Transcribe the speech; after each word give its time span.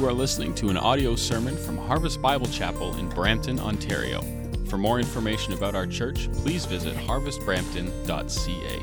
You 0.00 0.08
are 0.08 0.14
listening 0.14 0.54
to 0.54 0.70
an 0.70 0.78
audio 0.78 1.14
sermon 1.14 1.54
from 1.58 1.76
Harvest 1.76 2.22
Bible 2.22 2.46
Chapel 2.46 2.96
in 2.96 3.10
Brampton, 3.10 3.60
Ontario. 3.60 4.22
For 4.64 4.78
more 4.78 4.98
information 4.98 5.52
about 5.52 5.74
our 5.74 5.86
church, 5.86 6.32
please 6.32 6.64
visit 6.64 6.96
harvestbrampton.ca. 6.96 8.82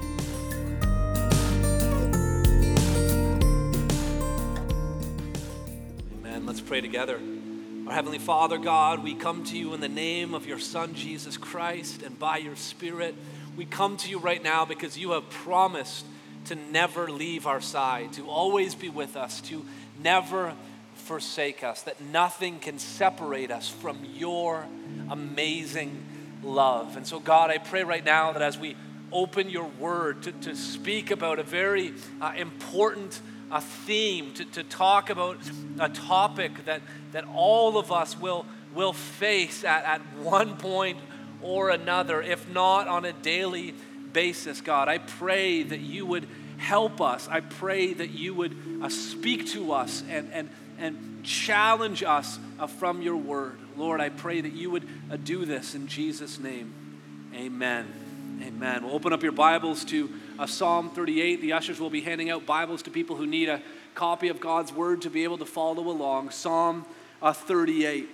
Amen. 6.19 6.45
Let's 6.45 6.61
pray 6.61 6.81
together. 6.81 7.19
Our 7.87 7.93
Heavenly 7.93 8.19
Father, 8.19 8.59
God, 8.59 9.03
we 9.03 9.15
come 9.15 9.43
to 9.45 9.57
you 9.57 9.73
in 9.73 9.81
the 9.81 9.89
name 9.89 10.35
of 10.35 10.45
your 10.45 10.59
Son, 10.59 10.93
Jesus 10.93 11.35
Christ, 11.35 12.03
and 12.03 12.19
by 12.19 12.37
your 12.37 12.55
Spirit. 12.55 13.15
We 13.57 13.65
come 13.65 13.97
to 13.97 14.09
you 14.11 14.19
right 14.19 14.43
now 14.43 14.65
because 14.65 14.99
you 14.99 15.13
have 15.13 15.27
promised 15.31 16.05
to 16.45 16.53
never 16.53 17.09
leave 17.09 17.47
our 17.47 17.59
side, 17.59 18.13
to 18.13 18.29
always 18.29 18.75
be 18.75 18.89
with 18.89 19.17
us, 19.17 19.41
to 19.41 19.65
never 19.99 20.53
forsake 21.07 21.63
us, 21.63 21.83
that 21.83 22.01
nothing 22.01 22.59
can 22.59 22.77
separate 22.77 23.49
us 23.49 23.69
from 23.69 23.97
your 24.13 24.65
amazing 25.09 26.03
love. 26.43 26.97
And 26.97 27.07
so, 27.07 27.19
God, 27.19 27.49
I 27.49 27.57
pray 27.57 27.83
right 27.83 28.03
now 28.03 28.33
that 28.33 28.41
as 28.41 28.57
we 28.57 28.75
open 29.11 29.49
your 29.49 29.69
word 29.79 30.23
to, 30.23 30.31
to 30.33 30.55
speak 30.55 31.11
about 31.11 31.39
a 31.39 31.43
very 31.43 31.93
uh, 32.21 32.33
important 32.35 33.21
a 33.49 33.61
theme, 33.61 34.33
to, 34.33 34.43
to 34.43 34.63
talk 34.63 35.09
about 35.09 35.37
a 35.79 35.87
topic 35.87 36.65
that, 36.65 36.81
that 37.13 37.23
all 37.33 37.77
of 37.77 37.91
us 37.91 38.19
will, 38.19 38.45
will 38.75 38.91
face 38.91 39.63
at, 39.63 39.85
at 39.85 40.01
one 40.17 40.57
point 40.57 40.97
or 41.41 41.69
another, 41.69 42.21
if 42.21 42.49
not 42.49 42.89
on 42.89 43.05
a 43.05 43.13
daily 43.13 43.73
basis, 44.11 44.59
God. 44.59 44.89
I 44.89 44.97
pray 44.97 45.63
that 45.63 45.79
you 45.79 46.05
would 46.05 46.27
help 46.57 46.99
us. 46.99 47.29
I 47.29 47.39
pray 47.39 47.93
that 47.93 48.09
you 48.09 48.33
would 48.33 48.57
uh, 48.81 48.89
speak 48.89 49.47
to 49.51 49.71
us 49.71 50.03
and, 50.09 50.29
and, 50.33 50.49
and 50.79 51.23
challenge 51.23 52.03
us 52.03 52.39
from 52.79 53.01
your 53.01 53.17
word. 53.17 53.57
Lord, 53.75 54.01
I 54.01 54.09
pray 54.09 54.41
that 54.41 54.53
you 54.53 54.71
would 54.71 54.87
uh, 55.11 55.17
do 55.17 55.45
this 55.45 55.75
in 55.75 55.87
Jesus' 55.87 56.39
name. 56.39 56.73
Amen. 57.33 57.87
Amen. 58.41 58.83
We'll 58.83 58.93
open 58.93 59.13
up 59.13 59.23
your 59.23 59.31
Bibles 59.31 59.83
to 59.85 60.09
uh, 60.37 60.45
Psalm 60.45 60.89
38. 60.89 61.41
The 61.41 61.53
ushers 61.53 61.79
will 61.79 61.89
be 61.89 62.01
handing 62.01 62.29
out 62.29 62.45
Bibles 62.45 62.83
to 62.83 62.91
people 62.91 63.15
who 63.15 63.25
need 63.25 63.49
a 63.49 63.61
copy 63.95 64.27
of 64.27 64.39
God's 64.39 64.71
Word 64.71 65.01
to 65.03 65.09
be 65.09 65.23
able 65.23 65.37
to 65.39 65.45
follow 65.45 65.89
along. 65.89 66.29
Psalm 66.29 66.85
uh, 67.21 67.33
38. 67.33 68.07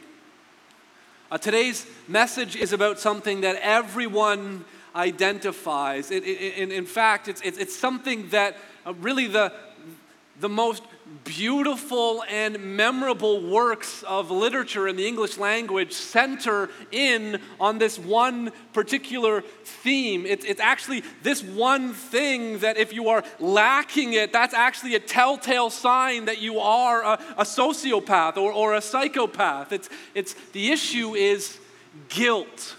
Uh, 1.30 1.38
today's 1.38 1.86
message 2.08 2.56
is 2.56 2.74
about 2.74 3.00
something 3.00 3.42
that 3.42 3.58
everyone 3.62 4.64
identifies. 4.96 6.12
It, 6.12 6.24
it, 6.24 6.58
in, 6.58 6.72
in 6.72 6.86
fact, 6.86 7.28
it's, 7.28 7.42
it's, 7.42 7.58
it's 7.58 7.76
something 7.76 8.30
that 8.30 8.56
uh, 8.86 8.94
really 8.96 9.28
the, 9.28 9.52
the 10.40 10.50
most 10.50 10.84
beautiful 11.24 12.24
and 12.30 12.78
memorable 12.78 13.42
works 13.42 14.04
of 14.04 14.32
literature 14.32 14.88
in 14.88 14.96
the 14.96 15.08
English 15.08 15.38
language 15.38 15.94
center 15.94 16.70
in 16.92 17.40
on 17.60 17.78
this 17.78 17.98
one 18.00 18.52
particular 18.74 19.42
theme. 19.64 20.26
It's, 20.26 20.46
it's 20.46 20.60
actually 20.60 21.04
this 21.22 21.44
one 21.44 21.94
thing 21.94 22.60
that 22.60 22.78
if 22.78 22.94
you 22.94 23.10
are 23.10 23.24
lacking 23.40 24.14
it, 24.14 24.34
that's 24.34 24.54
actually 24.54 24.96
a 24.96 25.00
telltale 25.00 25.70
sign 25.70 26.26
that 26.26 26.42
you 26.42 26.60
are 26.60 27.04
a, 27.04 27.20
a 27.38 27.44
sociopath 27.44 28.38
or, 28.38 28.52
or 28.52 28.74
a 28.74 28.82
psychopath. 28.82 29.72
It's, 29.72 29.90
it's, 30.16 30.34
the 30.52 30.72
issue 30.72 31.16
is 31.16 31.60
guilt. 32.10 32.76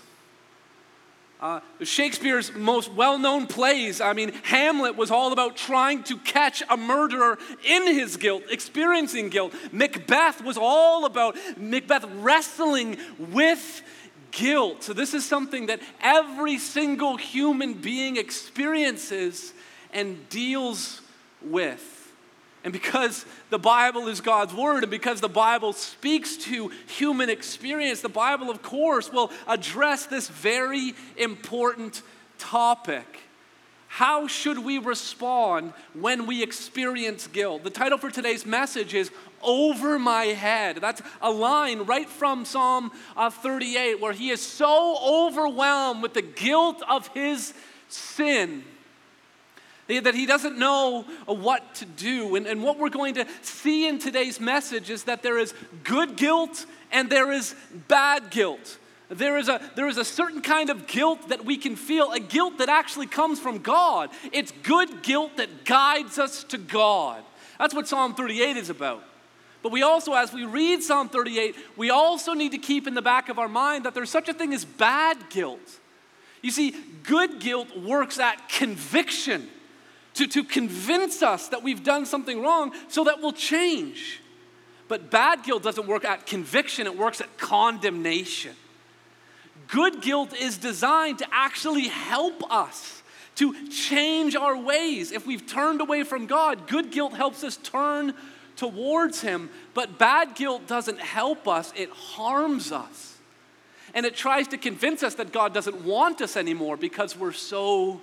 Uh, 1.44 1.60
Shakespeare's 1.82 2.54
most 2.54 2.90
well 2.90 3.18
known 3.18 3.46
plays, 3.46 4.00
I 4.00 4.14
mean, 4.14 4.32
Hamlet 4.44 4.96
was 4.96 5.10
all 5.10 5.30
about 5.30 5.58
trying 5.58 6.02
to 6.04 6.16
catch 6.16 6.62
a 6.70 6.76
murderer 6.78 7.38
in 7.62 7.86
his 7.86 8.16
guilt, 8.16 8.44
experiencing 8.48 9.28
guilt. 9.28 9.52
Macbeth 9.70 10.42
was 10.42 10.56
all 10.56 11.04
about 11.04 11.36
Macbeth 11.58 12.06
wrestling 12.20 12.96
with 13.18 13.82
guilt. 14.30 14.84
So, 14.84 14.94
this 14.94 15.12
is 15.12 15.26
something 15.26 15.66
that 15.66 15.80
every 16.00 16.56
single 16.56 17.18
human 17.18 17.74
being 17.74 18.16
experiences 18.16 19.52
and 19.92 20.26
deals 20.30 21.02
with. 21.42 21.93
And 22.64 22.72
because 22.72 23.26
the 23.50 23.58
Bible 23.58 24.08
is 24.08 24.22
God's 24.22 24.54
Word 24.54 24.84
and 24.84 24.90
because 24.90 25.20
the 25.20 25.28
Bible 25.28 25.74
speaks 25.74 26.38
to 26.38 26.70
human 26.86 27.28
experience, 27.28 28.00
the 28.00 28.08
Bible, 28.08 28.50
of 28.50 28.62
course, 28.62 29.12
will 29.12 29.30
address 29.46 30.06
this 30.06 30.28
very 30.28 30.94
important 31.18 32.00
topic. 32.38 33.20
How 33.88 34.26
should 34.26 34.58
we 34.58 34.78
respond 34.78 35.74
when 35.92 36.26
we 36.26 36.42
experience 36.42 37.26
guilt? 37.26 37.64
The 37.64 37.70
title 37.70 37.98
for 37.98 38.10
today's 38.10 38.46
message 38.46 38.94
is 38.94 39.10
Over 39.42 39.98
My 39.98 40.24
Head. 40.24 40.78
That's 40.80 41.02
a 41.20 41.30
line 41.30 41.82
right 41.82 42.08
from 42.08 42.46
Psalm 42.46 42.90
uh, 43.14 43.28
38 43.28 44.00
where 44.00 44.14
he 44.14 44.30
is 44.30 44.40
so 44.40 44.96
overwhelmed 45.06 46.02
with 46.02 46.14
the 46.14 46.22
guilt 46.22 46.82
of 46.88 47.08
his 47.08 47.52
sin 47.88 48.64
that 49.86 50.14
he 50.14 50.26
doesn't 50.26 50.58
know 50.58 51.04
uh, 51.28 51.34
what 51.34 51.74
to 51.76 51.84
do. 51.84 52.36
And, 52.36 52.46
and 52.46 52.62
what 52.62 52.78
we're 52.78 52.88
going 52.88 53.14
to 53.14 53.26
see 53.42 53.86
in 53.86 53.98
today's 53.98 54.40
message 54.40 54.90
is 54.90 55.04
that 55.04 55.22
there 55.22 55.38
is 55.38 55.54
good 55.82 56.16
guilt 56.16 56.66
and 56.90 57.10
there 57.10 57.32
is 57.32 57.54
bad 57.88 58.30
guilt. 58.30 58.78
There 59.10 59.36
is, 59.36 59.48
a, 59.48 59.60
there 59.76 59.86
is 59.86 59.98
a 59.98 60.04
certain 60.04 60.40
kind 60.40 60.70
of 60.70 60.86
guilt 60.86 61.28
that 61.28 61.44
we 61.44 61.58
can 61.58 61.76
feel, 61.76 62.12
a 62.12 62.20
guilt 62.20 62.58
that 62.58 62.70
actually 62.70 63.06
comes 63.06 63.38
from 63.38 63.58
God. 63.58 64.10
It's 64.32 64.52
good 64.62 65.02
guilt 65.02 65.36
that 65.36 65.64
guides 65.64 66.18
us 66.18 66.42
to 66.44 66.58
God. 66.58 67.22
That's 67.58 67.74
what 67.74 67.86
Psalm 67.86 68.14
38 68.14 68.56
is 68.56 68.70
about. 68.70 69.04
But 69.62 69.72
we 69.72 69.82
also, 69.82 70.14
as 70.14 70.32
we 70.32 70.44
read 70.44 70.82
Psalm 70.82 71.08
38, 71.08 71.54
we 71.76 71.90
also 71.90 72.32
need 72.34 72.52
to 72.52 72.58
keep 72.58 72.86
in 72.86 72.94
the 72.94 73.02
back 73.02 73.28
of 73.28 73.38
our 73.38 73.48
mind 73.48 73.84
that 73.84 73.94
there's 73.94 74.10
such 74.10 74.28
a 74.28 74.34
thing 74.34 74.52
as 74.52 74.64
bad 74.64 75.30
guilt. 75.30 75.80
You 76.42 76.50
see, 76.50 76.74
good 77.02 77.40
guilt 77.40 77.74
works 77.78 78.18
at 78.18 78.48
conviction 78.48 79.48
to, 80.14 80.26
to 80.26 80.44
convince 80.44 81.22
us 81.22 81.48
that 81.48 81.62
we've 81.62 81.82
done 81.82 82.06
something 82.06 82.40
wrong 82.40 82.72
so 82.88 83.04
that 83.04 83.20
we'll 83.20 83.32
change. 83.32 84.20
But 84.88 85.10
bad 85.10 85.42
guilt 85.42 85.62
doesn't 85.62 85.86
work 85.86 86.04
at 86.04 86.26
conviction, 86.26 86.86
it 86.86 86.96
works 86.96 87.20
at 87.20 87.38
condemnation. 87.38 88.54
Good 89.68 90.02
guilt 90.02 90.34
is 90.34 90.58
designed 90.58 91.18
to 91.18 91.26
actually 91.32 91.88
help 91.88 92.52
us 92.52 93.02
to 93.36 93.68
change 93.68 94.36
our 94.36 94.56
ways. 94.56 95.10
If 95.10 95.26
we've 95.26 95.46
turned 95.46 95.80
away 95.80 96.04
from 96.04 96.26
God, 96.26 96.68
good 96.68 96.90
guilt 96.90 97.14
helps 97.14 97.42
us 97.42 97.56
turn 97.56 98.14
towards 98.56 99.20
Him. 99.20 99.50
But 99.72 99.98
bad 99.98 100.34
guilt 100.34 100.66
doesn't 100.66 101.00
help 101.00 101.48
us, 101.48 101.72
it 101.76 101.90
harms 101.90 102.70
us. 102.70 103.16
And 103.94 104.04
it 104.06 104.14
tries 104.14 104.48
to 104.48 104.58
convince 104.58 105.02
us 105.02 105.14
that 105.16 105.32
God 105.32 105.54
doesn't 105.54 105.84
want 105.84 106.20
us 106.20 106.36
anymore 106.36 106.76
because 106.76 107.16
we're 107.16 107.32
so 107.32 108.00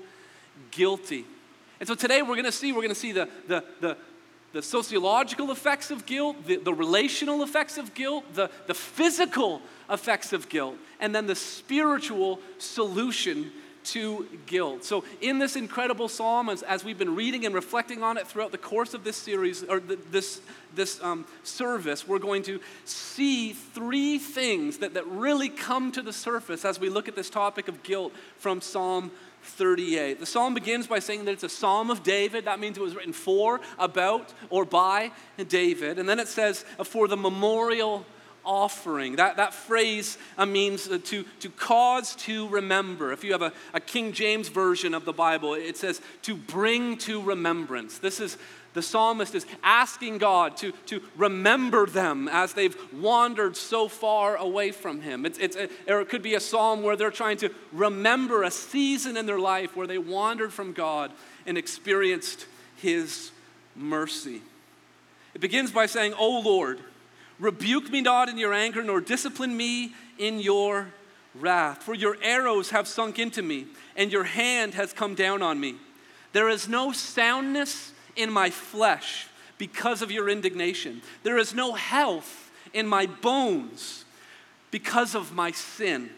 guilty. 0.71 1.25
And 1.81 1.87
so 1.87 1.95
today 1.95 2.21
we're 2.21 2.35
going 2.35 2.45
to 2.45 2.51
see, 2.51 2.71
we're 2.71 2.83
going 2.83 2.89
to 2.89 2.95
see 2.95 3.11
the, 3.11 3.27
the, 3.47 3.63
the, 3.81 3.97
the 4.53 4.61
sociological 4.61 5.49
effects 5.49 5.89
of 5.89 6.05
guilt, 6.05 6.45
the, 6.45 6.57
the 6.57 6.73
relational 6.73 7.41
effects 7.41 7.79
of 7.79 7.95
guilt, 7.95 8.23
the, 8.35 8.51
the 8.67 8.75
physical 8.75 9.63
effects 9.89 10.31
of 10.31 10.47
guilt, 10.47 10.75
and 10.99 11.15
then 11.15 11.25
the 11.25 11.33
spiritual 11.33 12.39
solution 12.59 13.51
to 13.83 14.27
guilt. 14.45 14.83
So, 14.83 15.03
in 15.21 15.39
this 15.39 15.55
incredible 15.55 16.07
psalm, 16.07 16.49
as, 16.49 16.61
as, 16.61 16.83
we've 16.83 16.99
been 16.99 17.15
reading 17.15 17.47
and 17.47 17.55
reflecting 17.55 18.03
on 18.03 18.15
it 18.15 18.27
throughout 18.27 18.51
the 18.51 18.59
course 18.59 18.93
of 18.93 19.03
this 19.03 19.17
series 19.17 19.63
or 19.63 19.79
this, 19.79 20.39
this 20.75 21.01
um, 21.01 21.25
service, 21.41 22.07
we're 22.07 22.19
going 22.19 22.43
to 22.43 22.59
see 22.85 23.53
three 23.53 24.19
things 24.19 24.77
that, 24.77 24.93
that 24.93 25.07
really 25.07 25.49
come 25.49 25.91
to 25.93 26.03
the 26.03 26.13
surface 26.13 26.63
as 26.63 26.79
we 26.79 26.89
look 26.89 27.07
at 27.07 27.15
this 27.15 27.31
topic 27.31 27.67
of 27.67 27.81
guilt 27.81 28.13
from 28.37 28.61
Psalm 28.61 29.09
38. 29.43 30.19
The 30.19 30.25
psalm 30.25 30.53
begins 30.53 30.87
by 30.87 30.99
saying 30.99 31.25
that 31.25 31.31
it's 31.31 31.43
a 31.43 31.49
psalm 31.49 31.89
of 31.89 32.03
David. 32.03 32.45
That 32.45 32.59
means 32.59 32.77
it 32.77 32.81
was 32.81 32.95
written 32.95 33.13
for, 33.13 33.61
about, 33.79 34.33
or 34.49 34.65
by 34.65 35.11
David. 35.47 35.99
And 35.99 36.07
then 36.07 36.19
it 36.19 36.27
says 36.27 36.65
uh, 36.79 36.83
for 36.83 37.07
the 37.07 37.17
memorial 37.17 38.05
offering. 38.43 39.17
That, 39.17 39.37
that 39.37 39.53
phrase 39.53 40.17
uh, 40.37 40.45
means 40.45 40.87
uh, 40.87 40.99
to, 41.05 41.23
to 41.39 41.49
cause 41.49 42.15
to 42.17 42.47
remember. 42.49 43.11
If 43.11 43.23
you 43.23 43.31
have 43.33 43.41
a, 43.41 43.53
a 43.73 43.79
King 43.79 44.13
James 44.13 44.49
version 44.49 44.93
of 44.93 45.05
the 45.05 45.13
Bible, 45.13 45.53
it 45.53 45.77
says 45.77 46.01
to 46.23 46.35
bring 46.35 46.97
to 46.99 47.21
remembrance. 47.21 47.97
This 47.99 48.19
is 48.19 48.37
the 48.73 48.81
psalmist 48.81 49.35
is 49.35 49.45
asking 49.63 50.19
God 50.19 50.55
to, 50.57 50.71
to 50.87 51.01
remember 51.17 51.85
them 51.85 52.29
as 52.29 52.53
they've 52.53 52.75
wandered 52.93 53.57
so 53.57 53.87
far 53.87 54.37
away 54.37 54.71
from 54.71 55.01
Him. 55.01 55.25
It's, 55.25 55.37
it's 55.39 55.57
a, 55.57 55.69
or 55.87 56.01
it 56.01 56.09
could 56.09 56.21
be 56.23 56.35
a 56.35 56.39
psalm 56.39 56.81
where 56.81 56.95
they're 56.95 57.11
trying 57.11 57.37
to 57.37 57.49
remember 57.73 58.43
a 58.43 58.51
season 58.51 59.17
in 59.17 59.25
their 59.25 59.39
life 59.39 59.75
where 59.75 59.87
they 59.87 59.97
wandered 59.97 60.53
from 60.53 60.71
God 60.71 61.11
and 61.45 61.57
experienced 61.57 62.45
His 62.77 63.31
mercy. 63.75 64.41
It 65.33 65.41
begins 65.41 65.71
by 65.71 65.85
saying, 65.85 66.13
O 66.17 66.39
Lord, 66.39 66.79
rebuke 67.39 67.89
me 67.89 68.01
not 68.01 68.29
in 68.29 68.37
your 68.37 68.53
anger, 68.53 68.83
nor 68.83 69.01
discipline 69.01 69.55
me 69.55 69.93
in 70.17 70.39
your 70.39 70.87
wrath. 71.35 71.83
For 71.83 71.93
your 71.93 72.15
arrows 72.21 72.69
have 72.69 72.87
sunk 72.87 73.19
into 73.19 73.41
me, 73.41 73.67
and 73.97 74.11
your 74.11 74.23
hand 74.23 74.75
has 74.75 74.93
come 74.93 75.15
down 75.15 75.41
on 75.41 75.59
me. 75.59 75.75
There 76.33 76.47
is 76.47 76.69
no 76.69 76.93
soundness 76.93 77.90
in 78.15 78.31
my 78.31 78.49
flesh 78.49 79.27
because 79.57 80.01
of 80.01 80.11
your 80.11 80.29
indignation. 80.29 81.01
There 81.23 81.37
is 81.37 81.53
no 81.53 81.73
health 81.73 82.51
in 82.73 82.87
my 82.87 83.05
bones 83.05 84.05
because 84.71 85.15
of 85.15 85.33
my 85.33 85.51
sin. 85.51 86.09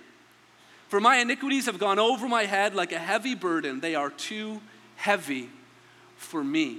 For 0.87 0.99
my 0.99 1.17
iniquities 1.17 1.65
have 1.65 1.79
gone 1.79 1.99
over 1.99 2.27
my 2.27 2.45
head 2.45 2.75
like 2.75 2.91
a 2.91 2.99
heavy 2.99 3.35
burden. 3.35 3.79
They 3.79 3.95
are 3.95 4.11
too 4.11 4.61
heavy 4.95 5.49
for 6.17 6.43
me. 6.43 6.77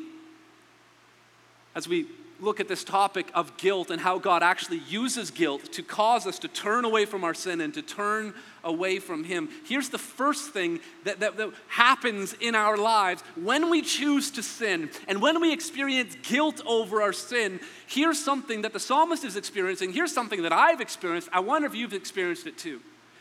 As 1.75 1.89
we 1.89 2.07
look 2.45 2.61
at 2.61 2.69
this 2.69 2.85
topic 2.85 3.31
of 3.35 3.57
guilt 3.57 3.91
and 3.91 4.01
how 4.01 4.19
God 4.19 4.43
actually 4.43 4.79
uses 4.89 5.31
guilt 5.31 5.73
to 5.73 5.83
cause 5.83 6.27
us 6.27 6.39
to 6.41 6.49
turn 6.49 6.85
away 6.85 7.07
from 7.07 7.25
our 7.25 7.35
sin 7.35 7.61
and 7.61 7.73
to 7.75 7.83
turn 7.83 8.35
away 8.63 8.99
from 8.99 9.25
Him. 9.25 9.49
Here's 9.67 9.89
the 9.89 9.99
first 9.99 10.51
thing 10.51 10.81
that, 11.05 11.21
that, 11.21 11.37
that, 11.39 11.51
happens 11.69 12.35
in 12.41 12.55
our 12.55 12.77
lives 12.77 13.23
when 13.35 13.71
we 13.71 13.83
choose 13.83 14.31
to 14.33 14.43
sin 14.43 14.91
and 15.09 15.21
when 15.21 15.41
we 15.41 15.53
experience 15.53 16.17
guilt 16.23 16.61
over 16.67 17.03
our 17.03 17.13
sin. 17.13 17.61
Here's 17.87 18.23
something 18.23 18.63
that 18.63 18.73
the 18.73 18.81
psalmist 18.81 19.25
is 19.25 19.37
experiencing. 19.37 19.93
Here's 19.93 20.13
something 20.13 20.43
that 20.43 20.53
I've 20.53 20.81
experienced. 20.81 21.29
I 21.33 21.41
wonder 21.41 21.67
if 21.67 21.75
you've 21.75 21.95
experienced 21.95 22.47
it 22.47 22.59
too. 22.59 22.81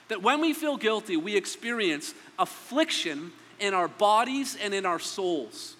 That 0.09 0.21
when 0.21 0.41
we 0.41 0.53
feel 0.53 0.77
guilty, 0.77 1.17
we 1.17 1.35
experience 1.35 2.13
affliction 2.37 3.31
in 3.59 3.73
our 3.73 3.87
bodies 3.87 4.57
and 4.61 4.73
in 4.73 4.85
our 4.85 4.99
souls 4.99 5.77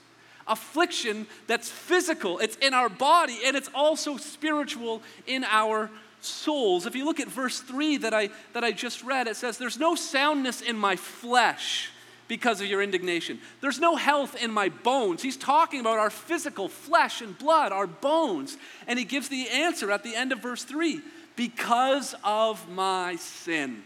affliction 0.47 1.27
that's 1.47 1.69
physical, 1.69 2.39
it's 2.39 2.55
in 2.57 2.73
our 2.73 2.89
body, 2.89 3.39
and 3.45 3.55
it's 3.55 3.69
also 3.73 4.17
spiritual 4.17 5.01
in 5.27 5.43
our 5.45 5.89
souls. 6.21 6.85
If 6.85 6.95
you 6.95 7.05
look 7.05 7.19
at 7.19 7.27
verse 7.27 7.59
3 7.59 7.97
that 7.97 8.13
I, 8.13 8.29
that 8.53 8.63
I 8.63 8.71
just 8.71 9.03
read, 9.03 9.27
it 9.27 9.35
says, 9.35 9.57
There's 9.57 9.79
no 9.79 9.95
soundness 9.95 10.61
in 10.61 10.75
my 10.75 10.95
flesh 10.95 11.89
because 12.27 12.61
of 12.61 12.67
your 12.67 12.81
indignation. 12.81 13.39
There's 13.61 13.79
no 13.79 13.95
health 13.95 14.41
in 14.41 14.51
my 14.51 14.69
bones. 14.69 15.21
He's 15.21 15.37
talking 15.37 15.79
about 15.79 15.99
our 15.99 16.09
physical 16.09 16.69
flesh 16.69 17.21
and 17.21 17.37
blood, 17.37 17.71
our 17.71 17.87
bones. 17.87 18.57
And 18.87 18.97
he 18.97 19.05
gives 19.05 19.29
the 19.29 19.49
answer 19.49 19.91
at 19.91 20.03
the 20.03 20.15
end 20.15 20.31
of 20.31 20.39
verse 20.39 20.63
3 20.63 21.01
because 21.35 22.15
of 22.23 22.69
my 22.69 23.17
sin. 23.17 23.83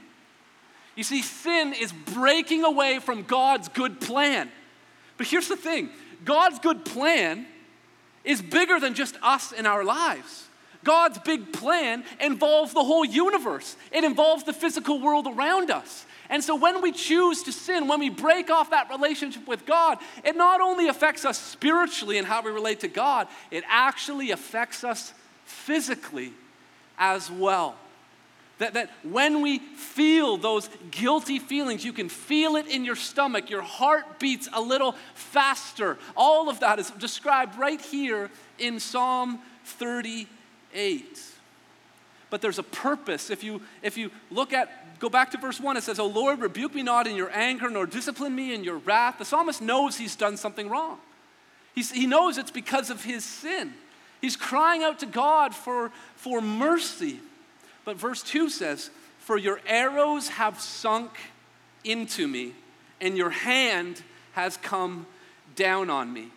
You 0.95 1.03
see, 1.03 1.21
sin 1.21 1.73
is 1.73 1.91
breaking 1.91 2.63
away 2.63 2.99
from 2.99 3.23
God's 3.23 3.69
good 3.69 3.99
plan. 4.01 4.49
But 5.17 5.27
here's 5.27 5.47
the 5.47 5.55
thing 5.55 5.89
God's 6.25 6.59
good 6.59 6.85
plan 6.85 7.45
is 8.23 8.41
bigger 8.41 8.79
than 8.79 8.93
just 8.93 9.15
us 9.21 9.51
in 9.51 9.65
our 9.65 9.83
lives. 9.83 10.47
God's 10.83 11.19
big 11.19 11.53
plan 11.53 12.03
involves 12.19 12.73
the 12.73 12.83
whole 12.83 13.05
universe, 13.05 13.75
it 13.91 14.03
involves 14.03 14.43
the 14.43 14.53
physical 14.53 15.01
world 15.01 15.27
around 15.27 15.71
us. 15.71 16.05
And 16.29 16.43
so 16.43 16.55
when 16.55 16.81
we 16.81 16.91
choose 16.91 17.43
to 17.43 17.53
sin, 17.53 17.87
when 17.87 17.99
we 17.99 18.09
break 18.09 18.49
off 18.49 18.71
that 18.71 18.89
relationship 18.89 19.47
with 19.47 19.65
God, 19.65 19.97
it 20.25 20.35
not 20.35 20.59
only 20.59 20.89
affects 20.89 21.23
us 21.23 21.37
spiritually 21.37 22.17
and 22.17 22.27
how 22.27 22.41
we 22.41 22.51
relate 22.51 22.81
to 22.81 22.89
God, 22.89 23.27
it 23.49 23.63
actually 23.67 24.31
affects 24.31 24.83
us 24.83 25.13
physically 25.45 26.33
as 26.97 27.31
well. 27.31 27.75
That, 28.59 28.73
that 28.73 28.89
when 29.03 29.41
we 29.41 29.59
feel 29.59 30.37
those 30.37 30.69
guilty 30.89 31.37
feelings, 31.37 31.85
you 31.85 31.93
can 31.93 32.09
feel 32.09 32.55
it 32.55 32.65
in 32.67 32.85
your 32.85 32.95
stomach, 32.95 33.49
your 33.49 33.61
heart 33.61 34.19
beats 34.19 34.49
a 34.51 34.61
little 34.61 34.95
faster. 35.13 35.97
All 36.15 36.49
of 36.49 36.59
that 36.61 36.79
is 36.79 36.89
described 36.91 37.57
right 37.57 37.79
here 37.79 38.31
in 38.57 38.79
Psalm 38.79 39.39
38. 39.65 41.21
But 42.29 42.41
there's 42.41 42.57
a 42.57 42.63
purpose. 42.63 43.29
If 43.29 43.43
you, 43.43 43.61
if 43.83 43.95
you 43.95 44.09
look 44.31 44.53
at, 44.53 44.99
go 44.99 45.07
back 45.07 45.31
to 45.31 45.37
verse 45.37 45.59
1, 45.59 45.77
it 45.77 45.83
says, 45.83 45.99
O 45.99 46.07
Lord, 46.07 46.39
rebuke 46.39 46.73
me 46.73 46.81
not 46.81 47.05
in 47.05 47.15
your 47.15 47.29
anger, 47.31 47.69
nor 47.69 47.85
discipline 47.85 48.35
me 48.35 48.55
in 48.55 48.63
your 48.63 48.77
wrath. 48.77 49.19
The 49.19 49.25
psalmist 49.25 49.61
knows 49.61 49.97
he's 49.97 50.15
done 50.15 50.35
something 50.35 50.67
wrong. 50.67 50.97
He's, 51.75 51.91
he 51.91 52.07
knows 52.07 52.39
it's 52.39 52.49
because 52.49 52.89
of 52.89 53.03
his 53.03 53.23
sin. 53.23 53.73
He's 54.19 54.35
crying 54.35 54.83
out 54.83 54.97
to 54.99 55.05
God 55.05 55.53
for, 55.53 55.91
for 56.15 56.41
mercy. 56.41 57.19
But 57.87 57.95
verse 57.95 58.21
2 58.21 58.49
says, 58.49 58.89
For 59.17 59.37
your 59.37 59.61
arrows 59.65 60.27
have 60.27 60.59
sunk 60.59 61.09
into 61.85 62.27
me, 62.27 62.51
and 62.99 63.15
your 63.15 63.29
hand 63.29 64.03
has 64.33 64.57
come 64.57 65.07
down 65.55 65.89
on 65.89 66.11
me. 66.11 66.27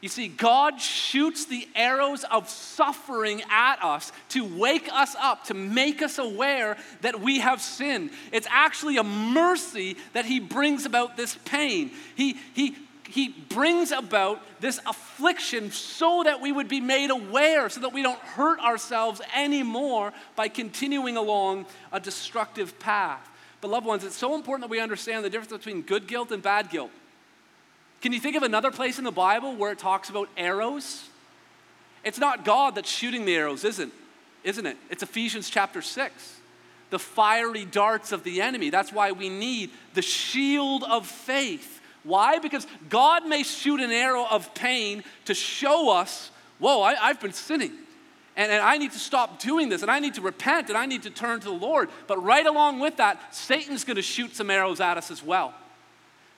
You 0.00 0.08
see, 0.08 0.26
God 0.26 0.80
shoots 0.80 1.44
the 1.44 1.68
arrows 1.76 2.24
of 2.24 2.48
suffering 2.48 3.40
at 3.48 3.84
us 3.84 4.10
to 4.30 4.44
wake 4.58 4.88
us 4.92 5.14
up, 5.20 5.44
to 5.44 5.54
make 5.54 6.02
us 6.02 6.18
aware 6.18 6.76
that 7.02 7.20
we 7.20 7.38
have 7.38 7.62
sinned. 7.62 8.10
It's 8.32 8.48
actually 8.50 8.96
a 8.96 9.04
mercy 9.04 9.96
that 10.12 10.24
He 10.24 10.40
brings 10.40 10.86
about 10.86 11.16
this 11.16 11.38
pain. 11.44 11.92
He, 12.16 12.36
he 12.52 12.74
he 13.08 13.28
brings 13.28 13.92
about 13.92 14.42
this 14.60 14.80
affliction 14.86 15.70
so 15.70 16.22
that 16.24 16.40
we 16.40 16.52
would 16.52 16.68
be 16.68 16.80
made 16.80 17.10
aware, 17.10 17.68
so 17.68 17.80
that 17.80 17.92
we 17.92 18.02
don't 18.02 18.18
hurt 18.18 18.58
ourselves 18.60 19.20
anymore 19.34 20.12
by 20.34 20.48
continuing 20.48 21.16
along 21.16 21.66
a 21.92 22.00
destructive 22.00 22.78
path. 22.78 23.28
But, 23.60 23.70
loved 23.70 23.86
ones, 23.86 24.04
it's 24.04 24.16
so 24.16 24.34
important 24.34 24.68
that 24.68 24.70
we 24.70 24.80
understand 24.80 25.24
the 25.24 25.30
difference 25.30 25.52
between 25.52 25.82
good 25.82 26.06
guilt 26.06 26.32
and 26.32 26.42
bad 26.42 26.70
guilt. 26.70 26.90
Can 28.02 28.12
you 28.12 28.20
think 28.20 28.36
of 28.36 28.42
another 28.42 28.70
place 28.70 28.98
in 28.98 29.04
the 29.04 29.10
Bible 29.10 29.54
where 29.56 29.72
it 29.72 29.78
talks 29.78 30.10
about 30.10 30.28
arrows? 30.36 31.08
It's 32.04 32.18
not 32.18 32.44
God 32.44 32.74
that's 32.74 32.90
shooting 32.90 33.24
the 33.24 33.34
arrows, 33.34 33.64
isn't, 33.64 33.92
isn't 34.44 34.66
it? 34.66 34.76
It's 34.90 35.02
Ephesians 35.02 35.50
chapter 35.50 35.82
6 35.82 36.36
the 36.90 36.98
fiery 36.98 37.64
darts 37.64 38.12
of 38.12 38.22
the 38.22 38.40
enemy. 38.40 38.70
That's 38.70 38.92
why 38.92 39.12
we 39.12 39.28
need 39.28 39.70
the 39.94 40.02
shield 40.02 40.84
of 40.84 41.06
faith 41.06 41.75
why? 42.06 42.38
Because 42.38 42.66
God 42.88 43.26
may 43.26 43.42
shoot 43.42 43.80
an 43.80 43.90
arrow 43.90 44.26
of 44.30 44.54
pain 44.54 45.02
to 45.24 45.34
show 45.34 45.90
us, 45.90 46.30
whoa, 46.58 46.82
I, 46.82 46.94
have 46.94 47.20
been 47.20 47.32
sinning. 47.32 47.72
And, 48.36 48.52
and 48.52 48.62
I 48.62 48.76
need 48.76 48.92
to 48.92 48.98
stop 48.98 49.40
doing 49.40 49.68
this, 49.68 49.82
and 49.82 49.90
I 49.90 49.98
need 49.98 50.14
to 50.14 50.20
repent, 50.20 50.68
and 50.68 50.78
I 50.78 50.86
need 50.86 51.02
to 51.04 51.10
turn 51.10 51.40
to 51.40 51.46
the 51.46 51.54
Lord. 51.54 51.88
But 52.06 52.22
right 52.22 52.46
along 52.46 52.80
with 52.80 52.98
that, 52.98 53.34
Satan's 53.34 53.82
going 53.84 53.96
to 53.96 54.02
shoot 54.02 54.36
some 54.36 54.50
arrows 54.50 54.80
at 54.80 54.96
us 54.96 55.10
as 55.10 55.22
well. 55.22 55.54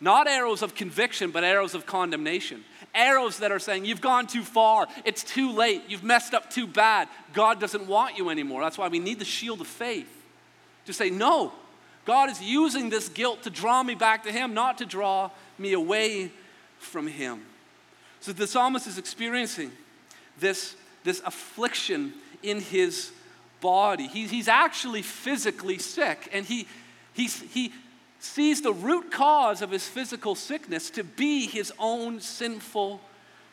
Not 0.01 0.29
arrows 0.29 0.63
of 0.63 0.75
conviction, 0.75 1.33
but 1.33 1.43
arrows 1.43 1.75
of 1.75 1.87
condemnation. 1.87 2.65
Arrows 2.95 3.39
that 3.39 3.51
are 3.51 3.59
saying, 3.59 3.85
You've 3.85 4.01
gone 4.01 4.29
too 4.29 4.45
far. 4.45 4.87
It's 5.05 5.25
too 5.25 5.51
late. 5.53 5.83
You've 5.89 6.05
messed 6.05 6.35
up 6.35 6.51
too 6.51 6.69
bad. 6.69 7.09
God 7.33 7.61
doesn't 7.61 7.87
want 7.87 8.17
you 8.17 8.31
anymore. 8.31 8.63
That's 8.63 8.79
why 8.79 8.89
we 8.89 9.01
need 9.01 9.19
the 9.19 9.25
shield 9.25 9.61
of 9.61 9.67
faith 9.67 10.09
to 10.87 10.93
say, 10.93 11.11
No, 11.11 11.53
God 12.09 12.31
is 12.31 12.41
using 12.41 12.89
this 12.89 13.11
guilt 13.11 13.43
to 13.43 13.51
draw 13.51 13.83
me 13.83 13.95
back 13.95 14.25
to 14.25 14.33
Him, 14.33 14.55
not 14.55 14.79
to 14.79 14.87
draw 14.87 15.31
me 15.59 15.75
away 15.75 16.33
from 16.79 17.07
him. 17.07 17.43
So 18.21 18.33
the 18.33 18.47
psalmist 18.47 18.87
is 18.87 18.97
experiencing 18.97 19.73
this, 20.41 20.75
this 21.05 21.21
affliction 21.27 22.15
in 22.43 22.61
his 22.61 23.13
body. 23.61 24.07
He, 24.07 24.27
he's 24.27 24.49
actually 24.49 25.03
physically 25.03 25.77
sick, 25.77 26.31
and 26.33 26.47
he, 26.47 26.67
he, 27.13 27.27
he 27.27 27.75
sees 28.21 28.63
the 28.63 28.73
root 28.73 29.13
cause 29.13 29.61
of 29.61 29.71
his 29.71 29.87
physical 29.87 30.35
sickness 30.35 30.89
to 30.91 31.05
be 31.05 31.47
his 31.47 31.75
own 31.79 32.21
sinful 32.21 33.03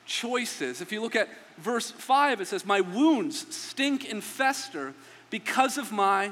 choices. 0.06 0.80
If 0.80 0.94
you 0.94 1.02
look 1.02 1.18
at 1.18 1.28
verse 1.58 1.92
5, 1.92 2.40
it 2.40 2.48
says, 2.48 2.66
My 2.66 2.80
wounds 2.80 3.54
stink 3.54 4.10
and 4.10 4.24
fester 4.24 4.94
because 5.30 5.78
of 5.78 5.92
my 5.92 6.32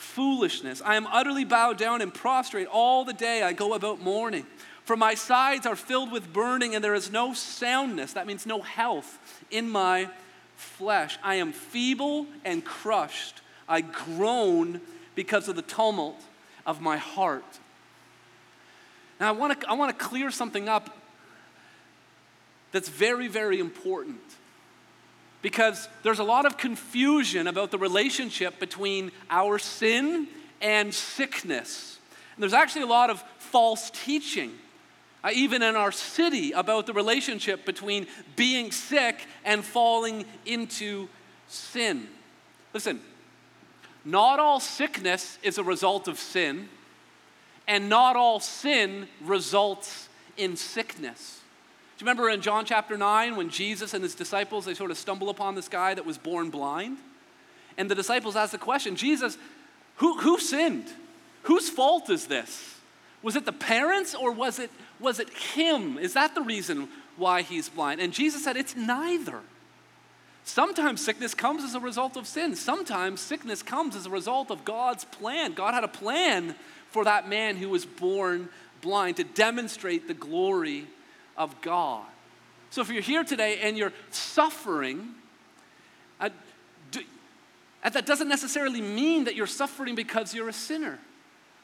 foolishness. 0.00 0.80
I 0.84 0.96
am 0.96 1.06
utterly 1.06 1.44
bowed 1.44 1.76
down 1.76 2.00
and 2.00 2.12
prostrate 2.12 2.66
all 2.66 3.04
the 3.04 3.12
day. 3.12 3.42
I 3.42 3.52
go 3.52 3.74
about 3.74 4.00
mourning. 4.00 4.46
For 4.84 4.96
my 4.96 5.14
sides 5.14 5.66
are 5.66 5.76
filled 5.76 6.10
with 6.10 6.32
burning, 6.32 6.74
and 6.74 6.82
there 6.82 6.94
is 6.94 7.12
no 7.12 7.34
soundness, 7.34 8.14
that 8.14 8.26
means 8.26 8.46
no 8.46 8.62
health, 8.62 9.18
in 9.50 9.68
my 9.68 10.08
flesh. 10.56 11.18
I 11.22 11.36
am 11.36 11.52
feeble 11.52 12.26
and 12.44 12.64
crushed. 12.64 13.42
I 13.68 13.82
groan 13.82 14.80
because 15.14 15.48
of 15.48 15.54
the 15.54 15.62
tumult 15.62 16.20
of 16.66 16.80
my 16.80 16.96
heart. 16.96 17.44
Now, 19.20 19.28
I 19.28 19.32
want 19.32 19.60
to 19.60 19.68
I 19.68 19.74
want 19.74 19.96
to 19.96 20.04
clear 20.04 20.30
something 20.30 20.68
up 20.68 20.96
that's 22.72 22.88
very, 22.88 23.28
very 23.28 23.60
important. 23.60 24.20
Because 25.42 25.88
there's 26.02 26.18
a 26.18 26.24
lot 26.24 26.44
of 26.46 26.58
confusion 26.58 27.46
about 27.46 27.70
the 27.70 27.78
relationship 27.78 28.58
between 28.58 29.10
our 29.30 29.58
sin 29.58 30.28
and 30.60 30.92
sickness. 30.92 31.98
And 32.34 32.42
there's 32.42 32.52
actually 32.52 32.82
a 32.82 32.86
lot 32.86 33.10
of 33.10 33.22
false 33.38 33.90
teaching 33.90 34.52
uh, 35.22 35.30
even 35.34 35.62
in 35.62 35.76
our 35.76 35.92
city, 35.92 36.52
about 36.52 36.86
the 36.86 36.92
relationship 36.92 37.66
between 37.66 38.06
being 38.36 38.72
sick 38.72 39.26
and 39.44 39.64
falling 39.64 40.24
into 40.46 41.08
sin. 41.46 42.08
Listen, 42.72 43.00
not 44.04 44.38
all 44.38 44.60
sickness 44.60 45.38
is 45.42 45.58
a 45.58 45.62
result 45.62 46.08
of 46.08 46.18
sin, 46.18 46.68
and 47.68 47.88
not 47.88 48.16
all 48.16 48.40
sin 48.40 49.08
results 49.20 50.08
in 50.36 50.56
sickness. 50.56 51.39
You 52.00 52.06
remember 52.06 52.30
in 52.30 52.40
John 52.40 52.64
chapter 52.64 52.96
9 52.96 53.36
when 53.36 53.50
Jesus 53.50 53.92
and 53.92 54.02
his 54.02 54.14
disciples 54.14 54.64
they 54.64 54.72
sort 54.72 54.90
of 54.90 54.96
stumble 54.96 55.28
upon 55.28 55.54
this 55.54 55.68
guy 55.68 55.92
that 55.92 56.06
was 56.06 56.16
born 56.16 56.48
blind? 56.48 56.96
And 57.76 57.90
the 57.90 57.94
disciples 57.94 58.36
ask 58.36 58.52
the 58.52 58.58
question, 58.58 58.96
Jesus, 58.96 59.36
who, 59.96 60.18
who 60.18 60.38
sinned? 60.38 60.86
Whose 61.42 61.68
fault 61.68 62.08
is 62.08 62.26
this? 62.26 62.76
Was 63.22 63.36
it 63.36 63.44
the 63.44 63.52
parents 63.52 64.14
or 64.14 64.32
was 64.32 64.58
it 64.58 64.70
was 64.98 65.20
it 65.20 65.28
him? 65.30 65.98
Is 65.98 66.14
that 66.14 66.34
the 66.34 66.40
reason 66.40 66.88
why 67.16 67.42
he's 67.42 67.68
blind? 67.68 68.00
And 68.00 68.14
Jesus 68.14 68.44
said, 68.44 68.56
It's 68.56 68.76
neither. 68.76 69.40
Sometimes 70.44 71.04
sickness 71.04 71.34
comes 71.34 71.62
as 71.64 71.74
a 71.74 71.80
result 71.80 72.16
of 72.16 72.26
sin. 72.26 72.56
Sometimes 72.56 73.20
sickness 73.20 73.62
comes 73.62 73.94
as 73.94 74.06
a 74.06 74.10
result 74.10 74.50
of 74.50 74.64
God's 74.64 75.04
plan. 75.04 75.52
God 75.52 75.74
had 75.74 75.84
a 75.84 75.88
plan 75.88 76.54
for 76.90 77.04
that 77.04 77.28
man 77.28 77.56
who 77.56 77.68
was 77.68 77.84
born 77.84 78.48
blind 78.80 79.18
to 79.18 79.24
demonstrate 79.24 80.08
the 80.08 80.14
glory 80.14 80.86
of 81.40 81.58
God. 81.62 82.04
So 82.68 82.82
if 82.82 82.90
you're 82.90 83.02
here 83.02 83.24
today 83.24 83.60
and 83.62 83.76
you're 83.76 83.94
suffering, 84.10 85.08
uh, 86.20 86.28
do, 86.90 87.00
that 87.82 88.04
doesn't 88.04 88.28
necessarily 88.28 88.82
mean 88.82 89.24
that 89.24 89.34
you're 89.34 89.46
suffering 89.46 89.94
because 89.94 90.34
you're 90.34 90.50
a 90.50 90.52
sinner. 90.52 90.98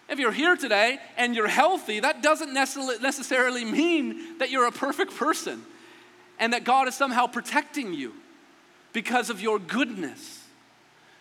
If 0.09 0.19
you're 0.19 0.33
here 0.33 0.57
today 0.57 0.99
and 1.17 1.37
you're 1.37 1.47
healthy, 1.47 2.01
that 2.01 2.23
doesn't 2.23 2.55
necessarily 2.55 3.65
mean 3.65 4.39
that 4.39 4.51
you're 4.51 4.67
a 4.67 4.73
perfect 4.73 5.15
person 5.17 5.63
and 6.39 6.55
that 6.55 6.65
God 6.65 6.89
is 6.89 6.95
somehow 6.95 7.27
protecting 7.27 7.93
you 7.93 8.15
because 8.95 9.29
of 9.29 9.43
your 9.43 9.59
goodness. 9.59 10.43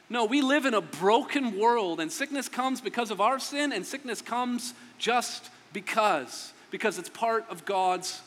No, 0.10 0.24
we 0.26 0.42
live 0.42 0.66
in 0.66 0.76
a 0.76 0.82
broken 0.82 1.58
world, 1.58 2.00
and 2.00 2.12
sickness 2.12 2.48
comes 2.48 2.80
because 2.80 3.10
of 3.10 3.20
our 3.20 3.40
sin, 3.40 3.74
and 3.74 3.84
sickness 3.84 4.22
comes 4.22 4.76
just 5.00 5.50
because, 5.74 6.54
because 6.70 7.00
it's 7.00 7.10
part 7.10 7.44
of 7.50 7.66
God's 7.66 8.22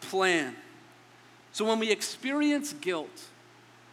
plan. 0.00 0.54
So 1.52 1.64
when 1.64 1.78
we 1.78 1.90
experience 1.90 2.72
guilt, 2.72 3.24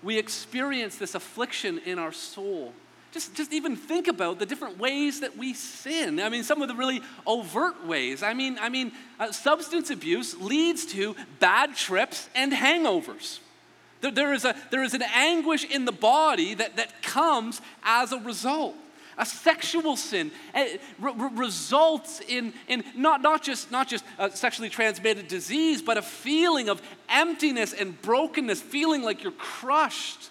we 0.01 0.17
experience 0.17 0.97
this 0.97 1.15
affliction 1.15 1.79
in 1.85 1.97
our 1.97 2.11
soul. 2.11 2.73
Just, 3.13 3.35
just 3.35 3.53
even 3.53 3.75
think 3.75 4.07
about 4.07 4.39
the 4.39 4.45
different 4.45 4.79
ways 4.79 5.19
that 5.19 5.37
we 5.37 5.53
sin. 5.53 6.19
I 6.19 6.29
mean, 6.29 6.43
some 6.43 6.63
of 6.63 6.67
the 6.67 6.73
really 6.73 7.01
overt 7.27 7.85
ways. 7.85 8.23
I 8.23 8.33
mean, 8.33 8.57
I 8.59 8.69
mean, 8.69 8.91
uh, 9.19 9.31
substance 9.31 9.91
abuse 9.91 10.35
leads 10.39 10.85
to 10.87 11.15
bad 11.39 11.75
trips 11.75 12.27
and 12.33 12.51
hangovers. 12.51 13.39
There, 14.01 14.11
there, 14.11 14.33
is 14.33 14.45
a, 14.45 14.55
there 14.71 14.83
is 14.83 14.95
an 14.95 15.03
anguish 15.13 15.63
in 15.63 15.85
the 15.85 15.91
body 15.91 16.55
that, 16.55 16.75
that 16.77 17.03
comes 17.03 17.61
as 17.83 18.11
a 18.11 18.17
result. 18.17 18.75
A 19.17 19.25
sexual 19.25 19.95
sin 19.95 20.31
eh, 20.53 20.77
results 20.99 22.21
in, 22.21 22.53
in 22.67 22.83
not, 22.95 23.21
not 23.21 23.43
just, 23.43 23.71
not 23.71 23.87
just 23.87 24.03
sexually 24.33 24.69
transmitted 24.69 25.27
disease, 25.27 25.81
but 25.81 25.97
a 25.97 26.01
feeling 26.01 26.69
of 26.69 26.81
emptiness 27.09 27.73
and 27.73 27.99
brokenness, 28.01 28.61
feeling 28.61 29.03
like 29.03 29.23
you're 29.23 29.31
crushed. 29.33 30.29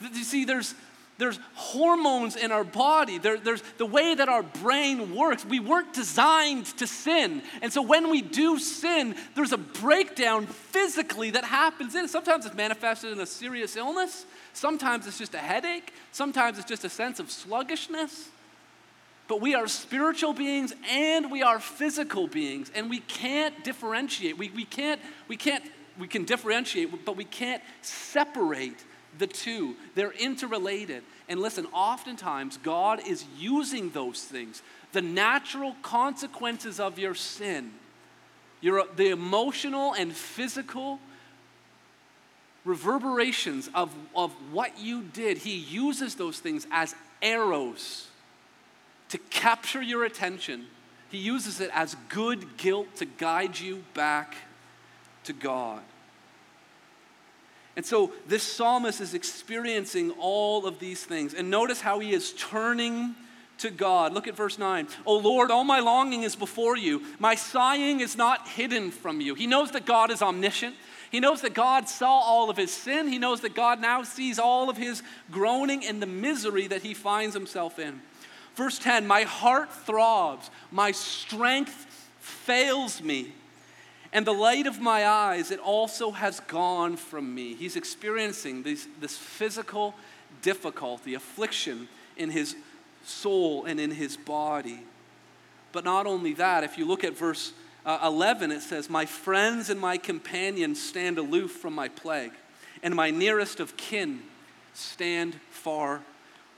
You 0.00 0.24
see, 0.24 0.44
there's, 0.44 0.74
there's 1.18 1.40
hormones 1.54 2.36
in 2.36 2.52
our 2.52 2.62
body. 2.62 3.18
There, 3.18 3.38
there's 3.38 3.62
the 3.76 3.86
way 3.86 4.14
that 4.14 4.28
our 4.28 4.44
brain 4.44 5.16
works. 5.16 5.44
We 5.44 5.58
weren't 5.58 5.92
designed 5.92 6.66
to 6.78 6.86
sin. 6.86 7.42
And 7.60 7.72
so 7.72 7.82
when 7.82 8.08
we 8.08 8.22
do 8.22 8.58
sin, 8.60 9.16
there's 9.34 9.52
a 9.52 9.58
breakdown 9.58 10.46
physically 10.46 11.30
that 11.30 11.42
happens 11.42 11.96
in. 11.96 12.06
Sometimes 12.06 12.46
it's 12.46 12.54
manifested 12.54 13.12
in 13.12 13.20
a 13.20 13.26
serious 13.26 13.74
illness. 13.74 14.26
Sometimes 14.52 15.08
it's 15.08 15.18
just 15.18 15.34
a 15.34 15.38
headache. 15.38 15.92
Sometimes 16.12 16.56
it's 16.56 16.68
just 16.68 16.84
a 16.84 16.88
sense 16.88 17.18
of 17.18 17.32
sluggishness. 17.32 18.28
But 19.26 19.40
we 19.40 19.56
are 19.56 19.66
spiritual 19.66 20.32
beings 20.32 20.72
and 20.88 21.32
we 21.32 21.42
are 21.42 21.58
physical 21.58 22.28
beings, 22.28 22.70
and 22.74 22.88
we 22.88 23.00
can't 23.00 23.62
differentiate. 23.62 24.38
We, 24.38 24.50
we, 24.50 24.64
can't, 24.64 25.00
we, 25.26 25.36
can't, 25.36 25.64
we 25.98 26.06
can 26.06 26.24
differentiate, 26.24 27.04
but 27.04 27.16
we 27.16 27.24
can't 27.24 27.62
separate 27.82 28.84
the 29.16 29.26
two. 29.26 29.74
They're 29.94 30.12
interrelated. 30.12 31.02
And 31.28 31.40
listen, 31.40 31.66
oftentimes 31.72 32.58
God 32.58 33.00
is 33.06 33.24
using 33.38 33.90
those 33.90 34.22
things, 34.22 34.62
the 34.92 35.02
natural 35.02 35.74
consequences 35.82 36.80
of 36.80 36.98
your 36.98 37.14
sin, 37.14 37.72
your, 38.60 38.84
the 38.96 39.10
emotional 39.10 39.94
and 39.94 40.12
physical 40.12 40.98
reverberations 42.64 43.70
of, 43.74 43.94
of 44.14 44.32
what 44.52 44.78
you 44.78 45.02
did, 45.02 45.38
he 45.38 45.56
uses 45.56 46.14
those 46.16 46.38
things 46.38 46.66
as 46.70 46.94
arrows 47.22 48.08
to 49.08 49.18
capture 49.30 49.82
your 49.82 50.04
attention. 50.04 50.66
He 51.10 51.18
uses 51.18 51.60
it 51.60 51.70
as 51.72 51.96
good 52.08 52.58
guilt 52.58 52.96
to 52.96 53.06
guide 53.06 53.58
you 53.58 53.84
back 53.94 54.36
to 55.24 55.32
God. 55.32 55.82
And 57.78 57.86
so 57.86 58.10
this 58.26 58.42
psalmist 58.42 59.00
is 59.00 59.14
experiencing 59.14 60.10
all 60.18 60.66
of 60.66 60.80
these 60.80 61.04
things. 61.04 61.32
And 61.32 61.48
notice 61.48 61.80
how 61.80 62.00
he 62.00 62.12
is 62.12 62.32
turning 62.32 63.14
to 63.58 63.70
God. 63.70 64.12
Look 64.12 64.26
at 64.26 64.34
verse 64.34 64.58
9. 64.58 64.88
Oh 65.06 65.18
Lord, 65.18 65.52
all 65.52 65.62
my 65.62 65.78
longing 65.78 66.24
is 66.24 66.34
before 66.34 66.76
you. 66.76 67.04
My 67.20 67.36
sighing 67.36 68.00
is 68.00 68.16
not 68.16 68.48
hidden 68.48 68.90
from 68.90 69.20
you. 69.20 69.36
He 69.36 69.46
knows 69.46 69.70
that 69.70 69.86
God 69.86 70.10
is 70.10 70.22
omniscient. 70.22 70.74
He 71.12 71.20
knows 71.20 71.42
that 71.42 71.54
God 71.54 71.88
saw 71.88 72.18
all 72.18 72.50
of 72.50 72.56
his 72.56 72.74
sin. 72.74 73.06
He 73.06 73.18
knows 73.20 73.42
that 73.42 73.54
God 73.54 73.80
now 73.80 74.02
sees 74.02 74.40
all 74.40 74.68
of 74.68 74.76
his 74.76 75.04
groaning 75.30 75.86
and 75.86 76.02
the 76.02 76.06
misery 76.06 76.66
that 76.66 76.82
he 76.82 76.94
finds 76.94 77.32
himself 77.32 77.78
in. 77.78 78.02
Verse 78.56 78.80
10 78.80 79.06
My 79.06 79.22
heart 79.22 79.72
throbs, 79.72 80.50
my 80.72 80.90
strength 80.90 81.86
fails 82.18 83.00
me, 83.00 83.34
and 84.12 84.26
the 84.26 84.32
light 84.32 84.66
of 84.66 84.80
my 84.80 85.06
eyes, 85.06 85.50
it 85.50 85.60
also 85.60 86.12
has 86.12 86.40
gone 86.40 86.96
from 86.96 87.34
me. 87.34 87.54
He's 87.54 87.76
experiencing 87.76 88.62
this, 88.62 88.88
this 89.00 89.16
physical 89.16 89.94
difficulty, 90.40 91.14
affliction 91.14 91.88
in 92.16 92.30
his 92.30 92.56
soul 93.04 93.64
and 93.64 93.78
in 93.78 93.90
his 93.90 94.16
body. 94.16 94.80
But 95.72 95.84
not 95.84 96.06
only 96.06 96.32
that, 96.34 96.64
if 96.64 96.78
you 96.78 96.86
look 96.86 97.04
at 97.04 97.16
verse 97.16 97.52
uh, 97.84 97.98
11, 98.02 98.50
it 98.50 98.60
says, 98.60 98.88
My 98.88 99.04
friends 99.04 99.70
and 99.70 99.80
my 99.80 99.98
companions 99.98 100.82
stand 100.82 101.18
aloof 101.18 101.52
from 101.52 101.74
my 101.74 101.88
plague, 101.88 102.32
and 102.82 102.94
my 102.94 103.10
nearest 103.10 103.60
of 103.60 103.76
kin 103.76 104.22
stand 104.74 105.34
far 105.50 106.02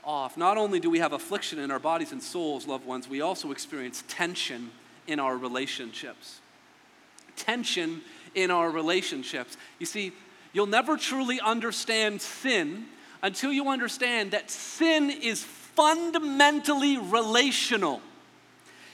off. 0.03 0.37
Not 0.37 0.57
only 0.57 0.79
do 0.79 0.89
we 0.89 0.99
have 0.99 1.13
affliction 1.13 1.59
in 1.59 1.71
our 1.71 1.79
bodies 1.79 2.11
and 2.11 2.21
souls, 2.21 2.67
loved 2.67 2.85
ones, 2.85 3.07
we 3.07 3.21
also 3.21 3.51
experience 3.51 4.03
tension 4.07 4.71
in 5.07 5.19
our 5.19 5.37
relationships. 5.37 6.40
Tension 7.35 8.01
in 8.35 8.51
our 8.51 8.69
relationships. 8.69 9.57
You 9.79 9.85
see, 9.85 10.13
you'll 10.53 10.67
never 10.67 10.97
truly 10.97 11.39
understand 11.39 12.21
sin 12.21 12.85
until 13.21 13.51
you 13.51 13.69
understand 13.69 14.31
that 14.31 14.49
sin 14.49 15.09
is 15.09 15.43
fundamentally 15.43 16.97
relational. 16.97 18.01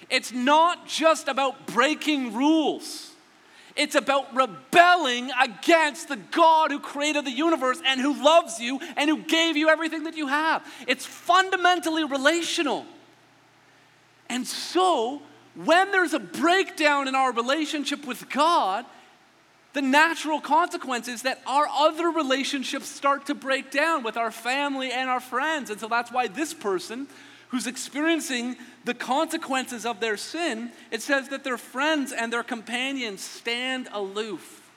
It's 0.10 0.32
not 0.32 0.88
just 0.88 1.28
about 1.28 1.68
breaking 1.68 2.34
rules. 2.34 3.12
It's 3.76 3.96
about 3.96 4.36
rebelling 4.36 5.30
against 5.40 6.08
the 6.08 6.16
God 6.16 6.72
who 6.72 6.80
created 6.80 7.26
the 7.26 7.32
universe 7.32 7.80
and 7.86 8.02
who 8.02 8.24
loves 8.24 8.60
you 8.60 8.80
and 8.96 9.10
who 9.10 9.20
gave 9.24 9.56
you 9.56 9.70
everything 9.70 10.06
that 10.06 10.18
you 10.18 10.28
have. 10.28 10.66
It's 10.88 11.06
fundamentally 11.06 12.04
relational. 12.04 12.86
And 14.30 14.48
so, 14.48 15.22
when 15.64 15.92
there's 15.92 16.14
a 16.14 16.20
breakdown 16.20 17.08
in 17.08 17.16
our 17.16 17.34
relationship 17.34 18.06
with 18.06 18.30
God, 18.30 18.86
the 19.74 19.82
natural 19.82 20.40
consequence 20.40 21.08
is 21.08 21.24
that 21.24 21.42
our 21.48 21.68
other 21.68 22.10
relationships 22.10 22.88
start 22.88 23.26
to 23.28 23.36
break 23.36 23.72
down 23.72 24.04
with 24.04 24.18
our 24.18 24.32
family 24.32 24.92
and 24.92 25.10
our 25.10 25.20
friends. 25.20 25.70
And 25.70 25.80
so 25.80 25.88
that's 25.88 26.12
why 26.12 26.28
this 26.28 26.54
person 26.54 27.08
who's 27.50 27.66
experiencing 27.66 28.56
the 28.86 28.94
consequences 28.94 29.86
of 29.86 30.00
their 30.00 30.16
sin, 30.18 30.72
it 30.92 31.02
says 31.02 31.30
that 31.30 31.44
their 31.44 31.58
friends 31.58 32.12
and 32.12 32.32
their 32.32 32.44
companions 32.44 33.22
stand 33.22 33.88
aloof. 33.94 34.70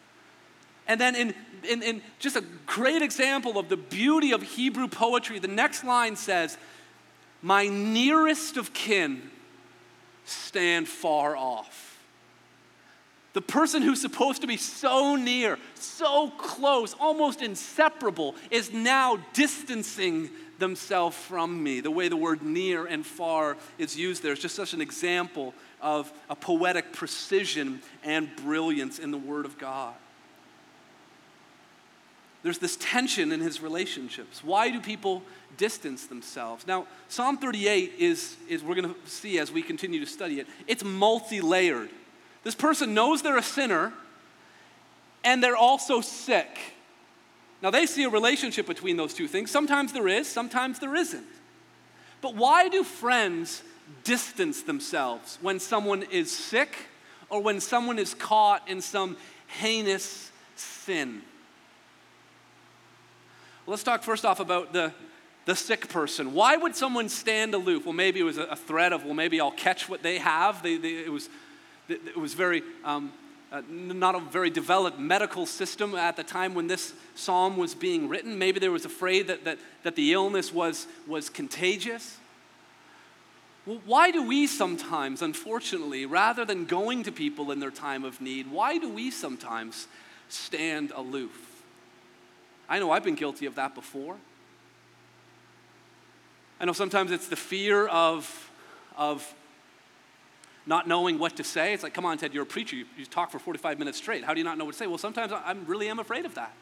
And 0.87 1.00
then, 1.00 1.14
in, 1.14 1.34
in, 1.68 1.82
in, 1.82 2.02
just 2.18 2.37
a 2.37 2.44
great 2.66 3.02
example 3.02 3.58
of 3.58 3.68
the 3.68 3.76
beauty 3.76 4.32
of 4.32 4.42
Hebrew 4.42 4.88
poetry, 4.88 5.38
the 5.38 5.49
next 5.49 5.84
line 5.84 6.16
says, 6.16 6.56
My 7.42 7.68
nearest 7.68 8.56
of 8.56 8.72
kin 8.72 9.30
stand 10.25 10.89
far 10.89 11.37
off. 11.37 11.99
The 13.33 13.43
person 13.43 13.83
who's 13.83 14.00
supposed 14.00 14.41
to 14.41 14.49
be 14.49 14.57
so 14.57 15.15
near, 15.15 15.57
so 15.75 16.31
close, 16.31 16.95
almost 16.99 17.43
inseparable, 17.43 18.35
is 18.50 18.73
now 18.73 19.19
distancing 19.35 20.31
themselves 20.59 21.17
from 21.17 21.62
me. 21.62 21.81
The 21.81 21.93
way 21.93 22.09
the 22.09 22.17
word 22.17 22.43
near 22.43 22.87
and 22.87 23.07
far 23.07 23.57
is 23.79 23.97
used 23.97 24.23
there 24.23 24.33
is 24.33 24.41
just 24.41 24.57
such 24.57 24.75
an 24.75 24.81
example 24.81 25.55
of 25.81 26.12
a 26.29 26.37
poetic 26.37 26.93
precision 26.93 27.81
and 28.03 28.35
brilliance 28.37 28.99
in 28.99 29.11
the 29.11 29.19
Word 29.19 29.47
of 29.47 29.59
God. 29.59 29.95
There's 32.42 32.59
this 32.59 32.76
tension 32.76 33.32
in 33.32 33.40
his 33.40 33.61
relationships. 33.61 34.42
Why 34.42 34.70
do 34.70 34.80
people 34.80 35.23
distance 35.56 36.06
themselves? 36.06 36.66
Now, 36.66 36.87
Psalm 37.09 37.37
38 37.37 37.94
is, 37.99 38.37
is 38.49 38.62
we're 38.62 38.75
going 38.75 38.94
to 38.94 39.11
see 39.11 39.38
as 39.38 39.52
we 39.52 39.62
continue 39.62 40.00
to 40.00 40.06
study 40.06 40.40
it, 40.40 40.47
it's 40.66 40.82
multi 40.82 41.40
layered. 41.40 41.90
This 42.42 42.54
person 42.54 42.94
knows 42.94 43.20
they're 43.20 43.37
a 43.37 43.42
sinner 43.42 43.92
and 45.23 45.42
they're 45.42 45.56
also 45.56 46.00
sick. 46.00 46.59
Now, 47.62 47.70
they 47.70 47.85
see 47.85 48.04
a 48.04 48.09
relationship 48.09 48.66
between 48.66 48.97
those 48.97 49.12
two 49.12 49.28
things. 49.28 49.50
Sometimes 49.50 49.92
there 49.92 50.09
is, 50.09 50.26
sometimes 50.26 50.78
there 50.78 50.94
isn't. 50.94 51.26
But 52.23 52.35
why 52.35 52.70
do 52.70 52.82
friends 52.85 53.62
distance 54.02 54.62
themselves 54.62 55.38
when 55.42 55.61
someone 55.61 56.04
is 56.04 56.30
sick 56.30 56.75
or 57.28 57.42
when 57.42 57.61
someone 57.61 57.99
is 57.99 58.14
caught 58.14 58.66
in 58.66 58.80
some 58.80 59.18
heinous 59.47 60.30
sin? 60.56 61.20
Let's 63.71 63.85
talk 63.85 64.03
first 64.03 64.25
off 64.25 64.41
about 64.41 64.73
the, 64.73 64.93
the 65.45 65.55
sick 65.55 65.89
person. 65.89 66.35
Why 66.35 66.57
would 66.57 66.75
someone 66.75 67.09
stand 67.09 67.55
aloof? 67.55 67.87
Well, 67.87 67.93
maybe 67.93 68.19
it 68.19 68.25
was 68.25 68.37
a, 68.37 68.57
threat 68.57 68.93
of, 68.93 69.05
well, 69.05 69.15
maybe 69.15 69.41
I'll 69.41 69.53
catch 69.53 69.89
what 69.89 70.03
they 70.03 70.19
have. 70.19 70.62
They, 70.62 70.77
they, 70.77 70.97
it, 70.97 71.12
was, 71.12 71.29
it 71.89 72.17
was 72.17 72.35
very, 72.35 72.62
um, 72.85 73.12
uh, 73.53 73.62
not 73.69 74.17
a 74.17 74.21
very 74.21 74.50
developed 74.50 74.99
medical 74.99 75.47
system 75.47 75.95
at 75.95 76.17
the 76.17 76.25
time 76.25 76.55
when 76.55 76.67
this 76.67 76.93
psalm 77.15 77.57
was 77.57 77.75
being 77.75 78.09
written. 78.09 78.39
Maybe 78.39 78.59
there 78.59 78.73
was 78.73 78.85
afraid 78.85 79.29
that, 79.29 79.45
that, 79.45 79.59
that 79.85 79.95
the 79.95 80.12
illness 80.12 80.53
was, 80.53 80.89
was 81.07 81.31
contagious. 81.31 82.17
Well, 83.67 83.81
why 83.87 84.11
do 84.11 84.27
we 84.27 84.49
sometimes, 84.49 85.23
unfortunately, 85.23 86.07
rather 86.07 86.45
than 86.45 86.65
going 86.65 87.05
to 87.05 87.12
people 87.12 87.53
in 87.53 87.61
their 87.61 87.71
time 87.71 88.05
of 88.05 88.21
need, 88.21 88.50
why 88.50 88.79
do 88.79 88.89
we 88.89 89.12
sometimes 89.12 89.87
stand 90.29 90.91
aloof? 90.97 91.50
I 92.71 92.79
know 92.79 92.93
I've 92.93 93.05
been 93.05 93.17
guilty 93.17 93.47
of 93.47 93.57
that 93.57 93.75
before. 93.75 94.17
I 96.61 96.65
know 96.65 96.73
sometimes 96.73 97.11
it's 97.11 97.27
the 97.27 97.37
fear 97.37 97.89
of, 97.89 98.50
of 98.97 99.35
not 100.67 100.87
knowing 100.87 101.19
what 101.19 101.37
to 101.39 101.45
say. 101.45 101.75
It's 101.75 101.83
like, 101.83 101.95
come 101.95 102.05
on, 102.05 102.17
Ted, 102.17 102.33
you're 102.33 102.45
a 102.45 102.47
preacher. 102.47 102.77
You, 102.77 102.85
you 102.97 103.07
talk 103.07 103.33
for 103.33 103.41
45 103.41 103.79
minutes 103.79 103.99
straight. 103.99 104.23
How 104.23 104.35
do 104.35 104.39
you 104.39 104.45
not 104.45 104.57
know 104.57 104.65
what 104.65 104.73
to 104.73 104.79
say? 104.79 104.87
Well, 104.87 104.99
sometimes 104.99 105.33
I 105.33 105.57
really 105.67 105.89
am 105.89 105.99
afraid 105.99 106.25
of 106.25 106.37
that. 106.37 106.53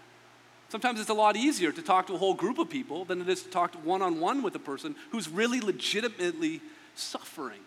Sometimes 0.71 1.01
it's 1.01 1.11
a 1.11 1.15
lot 1.15 1.37
easier 1.37 1.73
to 1.73 1.83
talk 1.83 2.07
to 2.07 2.15
a 2.15 2.19
whole 2.19 2.35
group 2.35 2.59
of 2.59 2.71
people 2.71 3.05
than 3.05 3.21
it 3.21 3.29
is 3.29 3.43
to 3.43 3.51
talk 3.51 3.75
one 3.85 4.01
on 4.01 4.19
one 4.19 4.43
with 4.43 4.55
a 4.55 4.59
person 4.59 4.97
who's 5.11 5.29
really 5.29 5.61
legitimately 5.61 6.63
suffering. 6.95 7.61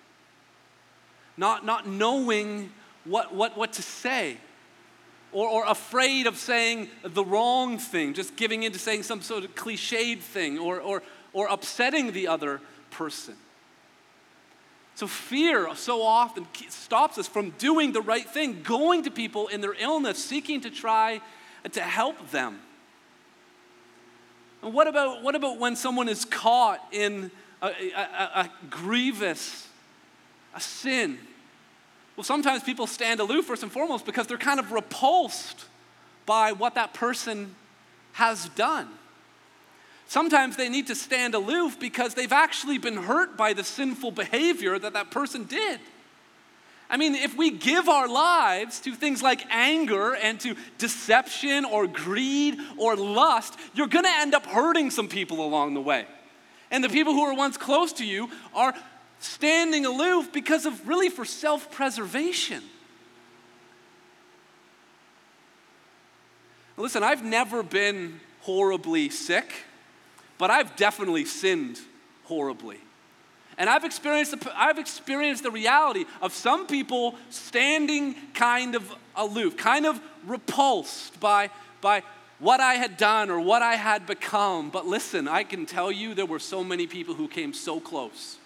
Not, 1.38 1.66
not 1.66 1.88
knowing 1.88 2.72
what, 3.06 3.34
what, 3.34 3.58
what 3.58 3.74
to 3.74 3.82
say, 3.82 4.38
or, 5.34 5.48
or 5.48 5.66
afraid 5.66 6.28
of 6.28 6.38
saying 6.38 6.90
the 7.04 7.24
wrong 7.24 7.78
thing, 7.78 8.14
just 8.14 8.36
giving 8.36 8.64
in 8.64 8.72
to 8.72 8.80
saying 8.80 9.04
some 9.04 9.22
sort 9.22 9.44
of 9.44 9.56
cliched 9.56 10.20
thing, 10.20 10.60
or, 10.60 10.80
or, 10.80 11.04
or 11.34 11.48
upsetting 11.48 12.12
the 12.12 12.28
other 12.28 12.60
person. 12.90 13.36
So, 14.96 15.08
fear 15.08 15.74
so 15.76 16.02
often 16.04 16.46
stops 16.70 17.18
us 17.18 17.28
from 17.28 17.52
doing 17.52 17.94
the 17.94 18.02
right 18.02 18.28
thing, 18.28 18.62
going 18.62 19.04
to 19.04 19.12
people 19.12 19.48
in 19.48 19.62
their 19.62 19.74
illness, 19.80 20.24
seeking 20.24 20.62
to 20.62 20.70
try 20.70 21.22
to 21.72 21.82
help 21.82 22.30
them. 22.32 22.60
And 24.62 24.74
what 24.74 24.88
about, 24.88 25.24
what 25.24 25.36
about 25.36 25.58
when 25.58 25.76
someone 25.76 26.08
is 26.08 26.26
caught 26.26 26.86
in 26.92 27.32
a, 27.62 27.68
a, 27.68 28.30
a 28.42 28.50
grievous 28.70 29.68
a 30.54 30.60
sin? 30.60 31.18
Well, 32.15 32.24
sometimes 32.24 32.63
people 32.63 32.88
stand 32.88 33.20
aloof 33.20 33.46
first 33.46 33.63
and 33.63 33.72
foremost 33.72 34.06
because 34.06 34.27
they're 34.27 34.38
kind 34.38 34.60
of 34.60 34.72
repulsed 34.72 35.65
by 36.25 36.51
what 36.51 36.75
that 36.75 36.94
person 36.94 37.56
has 38.13 38.50
done. 38.50 38.88
Sometimes 40.08 40.58
they 40.58 40.68
need 40.68 40.88
to 40.88 40.96
stand 40.96 41.36
aloof 41.36 41.80
because 41.80 42.13
they've 42.13 42.34
actually 42.34 42.77
been 42.77 42.98
hurt 42.98 43.38
by 43.38 43.53
the 43.53 43.63
sinful 43.63 44.12
behavior 44.12 44.77
that 44.77 44.94
that 44.94 45.10
person 45.10 45.46
did. 45.46 45.80
I 46.89 46.98
mean, 46.98 47.15
if 47.15 47.38
we 47.38 47.51
give 47.51 47.88
our 47.88 48.10
lives 48.10 48.82
to 48.82 48.94
things 48.94 49.24
like 49.24 49.46
anger 49.50 50.13
and 50.13 50.38
to 50.41 50.58
deception 50.77 51.63
or 51.63 51.88
greed 51.88 52.58
or 52.77 52.98
lust, 52.98 53.58
you're 53.74 53.88
gonna 53.88 54.12
end 54.18 54.36
up 54.36 54.46
hurting 54.46 54.91
some 54.91 55.08
people 55.08 55.46
along 55.46 55.74
the 55.74 55.82
way. 55.82 56.06
And 56.70 56.84
the 56.84 56.89
people 56.89 57.13
who 57.13 57.24
were 57.24 57.34
once 57.34 57.56
close 57.56 57.94
to 57.94 58.06
you 58.06 58.30
are 58.53 58.74
standing 59.22 59.86
aloof 59.86 60.34
because 60.34 60.66
of 60.66 60.88
really 60.88 61.10
for 61.10 61.24
self 61.24 61.72
preservation. 61.72 62.62
Listen, 66.75 67.04
I've 67.04 67.24
never 67.24 67.63
been 67.63 68.20
horribly 68.42 69.10
sick 69.10 69.54
but 70.42 70.50
I've 70.50 70.75
definitely 70.75 71.25
sinned 71.25 71.80
horribly. 72.24 72.79
And 73.60 73.70
I've 73.70 73.84
experienced, 73.84 74.31
the, 74.31 74.51
I've 74.60 74.79
experienced 74.79 75.44
the 75.44 75.51
reality 75.51 76.05
of 76.20 76.34
some 76.34 76.66
people 76.66 77.14
standing 77.29 78.16
kind 78.34 78.74
of 78.74 78.92
aloof, 79.16 79.55
kind 79.55 79.86
of 79.86 80.01
repulsed 80.25 81.20
by, 81.20 81.51
by 81.79 82.01
what 82.40 82.60
I 82.60 82.74
had 82.74 82.98
done 82.98 83.29
or 83.29 83.40
what 83.40 83.62
I 83.62 83.75
had 83.75 84.07
become. 84.07 84.72
But 84.72 84.88
listen, 84.88 85.27
I 85.27 85.44
can 85.44 85.68
tell 85.68 85.92
you 85.92 86.16
there 86.16 86.25
were 86.25 86.40
so 86.40 86.64
many 86.64 86.88
people 86.88 87.14
who 87.14 87.27
came 87.27 87.53
so 87.53 87.79
close 87.79 88.38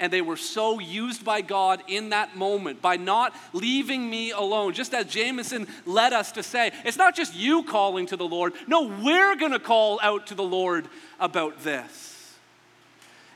and 0.00 0.10
they 0.12 0.22
were 0.22 0.36
so 0.36 0.80
used 0.80 1.24
by 1.24 1.42
God 1.42 1.82
in 1.86 2.08
that 2.08 2.34
moment 2.34 2.82
by 2.82 2.96
not 2.96 3.36
leaving 3.52 4.08
me 4.08 4.32
alone. 4.32 4.72
Just 4.72 4.94
as 4.94 5.06
Jameson 5.06 5.68
led 5.86 6.12
us 6.12 6.32
to 6.32 6.42
say, 6.42 6.72
it's 6.84 6.96
not 6.96 7.14
just 7.14 7.36
you 7.36 7.62
calling 7.62 8.06
to 8.06 8.16
the 8.16 8.26
Lord. 8.26 8.54
No, 8.66 8.88
we're 8.88 9.36
going 9.36 9.52
to 9.52 9.60
call 9.60 10.00
out 10.02 10.26
to 10.28 10.34
the 10.34 10.42
Lord 10.42 10.88
about 11.20 11.62
this. 11.62 12.34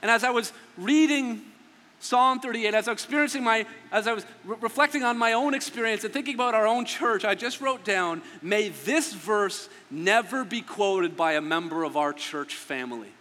And 0.01 0.11
as 0.11 0.25
I 0.25 0.31
was 0.31 0.53
reading 0.77 1.43
Psalm 2.01 2.41
38, 2.41 2.75
as 2.75 2.89
I 2.89 2.93
was 2.93 3.03
experiencing 3.03 3.45
my, 3.45 3.67
as 3.91 4.07
I 4.07 4.13
was 4.13 4.27
re- 4.45 4.57
reflecting 4.61 5.03
on 5.03 5.17
my 5.17 5.33
own 5.33 5.55
experience 5.55 6.05
and 6.05 6.13
thinking 6.13 6.35
about 6.35 6.55
our 6.55 6.67
own 6.67 6.85
church, 6.85 7.25
I 7.25 7.35
just 7.35 7.61
wrote 7.63 7.85
down, 7.85 8.21
may 8.43 8.69
this 8.69 9.15
verse 9.15 9.71
never 9.91 10.45
be 10.45 10.61
quoted 10.61 11.17
by 11.17 11.33
a 11.33 11.41
member 11.41 11.85
of 11.85 11.97
our 11.97 12.13
church 12.13 12.57
family. 12.57 13.14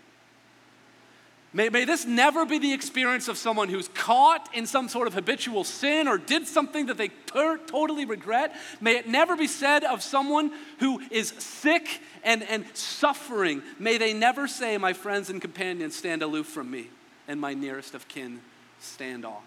May, 1.56 1.70
may 1.70 1.86
this 1.86 2.06
never 2.06 2.46
be 2.46 2.58
the 2.58 2.74
experience 2.74 3.28
of 3.28 3.38
someone 3.38 3.70
who's 3.70 3.88
caught 3.90 4.50
in 4.56 4.66
some 4.66 4.90
sort 4.90 5.08
of 5.08 5.14
habitual 5.14 5.64
sin 5.64 6.08
or 6.08 6.18
did 6.18 6.48
something 6.48 6.88
that 6.88 6.98
they 6.98 7.10
per- 7.10 7.60
totally 7.60 8.06
regret. 8.06 8.56
May 8.82 8.98
it 8.98 9.08
never 9.08 9.36
be 9.38 9.46
said 9.46 9.84
of 9.84 10.02
someone 10.02 10.52
who 10.80 11.00
is 11.12 11.30
sick 11.38 12.02
and, 12.24 12.42
and 12.44 12.66
suffering. 12.76 13.62
May 13.78 14.00
they 14.00 14.14
never 14.14 14.48
say, 14.48 14.80
My 14.80 14.94
friends 14.94 15.30
and 15.30 15.40
companions 15.40 15.96
stand 15.96 16.24
aloof 16.24 16.48
from 16.48 16.72
me, 16.72 16.90
and 17.28 17.40
my 17.40 17.54
nearest 17.54 17.94
of 17.94 18.08
kin 18.08 18.42
stand 18.80 19.24
off. 19.24 19.44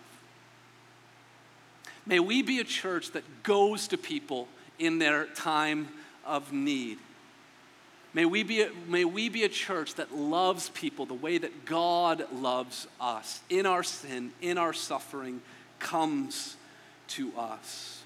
May 2.07 2.21
we 2.21 2.41
be 2.41 2.61
a 2.61 2.65
church 2.65 3.11
that 3.13 3.25
goes 3.43 3.89
to 3.89 3.99
people 3.99 4.47
in 4.79 5.01
their 5.01 5.27
time 5.27 5.89
of 6.25 6.53
need. 6.53 6.99
May 8.17 8.25
we, 8.25 8.45
be 8.45 8.63
a, 8.63 8.71
may 8.89 9.05
we 9.05 9.29
be 9.29 9.45
a 9.45 9.49
church 9.49 9.97
that 9.97 10.17
loves 10.17 10.71
people 10.71 11.05
the 11.05 11.13
way 11.13 11.37
that 11.37 11.67
God 11.67 12.25
loves 12.33 12.87
us. 12.99 13.43
In 13.51 13.67
our 13.67 13.83
sin, 13.83 14.33
in 14.41 14.57
our 14.57 14.73
suffering, 14.73 15.43
comes 15.81 16.57
to 17.09 17.31
us. 17.37 18.01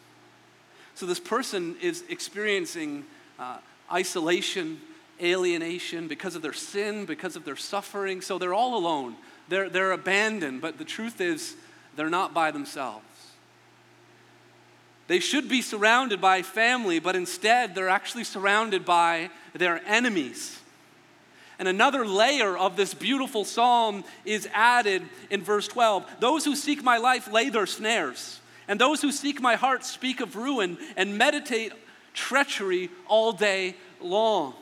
So 0.96 1.06
this 1.06 1.20
person 1.20 1.76
is 1.80 2.02
experiencing 2.08 3.04
uh, 3.38 3.58
isolation, 3.92 4.80
alienation 5.22 6.08
because 6.08 6.34
of 6.34 6.42
their 6.42 6.54
sin, 6.54 7.04
because 7.04 7.36
of 7.36 7.44
their 7.44 7.54
suffering. 7.54 8.20
So 8.20 8.36
they're 8.36 8.52
all 8.52 8.76
alone. 8.76 9.14
They're, 9.48 9.68
they're 9.68 9.92
abandoned, 9.92 10.60
but 10.60 10.76
the 10.76 10.84
truth 10.84 11.20
is, 11.20 11.54
they're 11.94 12.10
not 12.10 12.34
by 12.34 12.50
themselves. 12.50 13.04
They 15.10 15.18
should 15.18 15.48
be 15.48 15.60
surrounded 15.60 16.20
by 16.20 16.42
family, 16.42 17.00
but 17.00 17.16
instead 17.16 17.74
they're 17.74 17.88
actually 17.88 18.22
surrounded 18.22 18.84
by 18.84 19.30
their 19.54 19.82
enemies. 19.84 20.56
And 21.58 21.66
another 21.66 22.06
layer 22.06 22.56
of 22.56 22.76
this 22.76 22.94
beautiful 22.94 23.44
psalm 23.44 24.04
is 24.24 24.48
added 24.54 25.02
in 25.28 25.42
verse 25.42 25.66
12. 25.66 26.08
Those 26.20 26.44
who 26.44 26.54
seek 26.54 26.84
my 26.84 26.98
life 26.98 27.28
lay 27.32 27.50
their 27.50 27.66
snares, 27.66 28.38
and 28.68 28.80
those 28.80 29.02
who 29.02 29.10
seek 29.10 29.40
my 29.40 29.56
heart 29.56 29.84
speak 29.84 30.20
of 30.20 30.36
ruin 30.36 30.78
and 30.96 31.18
meditate 31.18 31.72
treachery 32.14 32.88
all 33.08 33.32
day 33.32 33.74
long. 34.00 34.54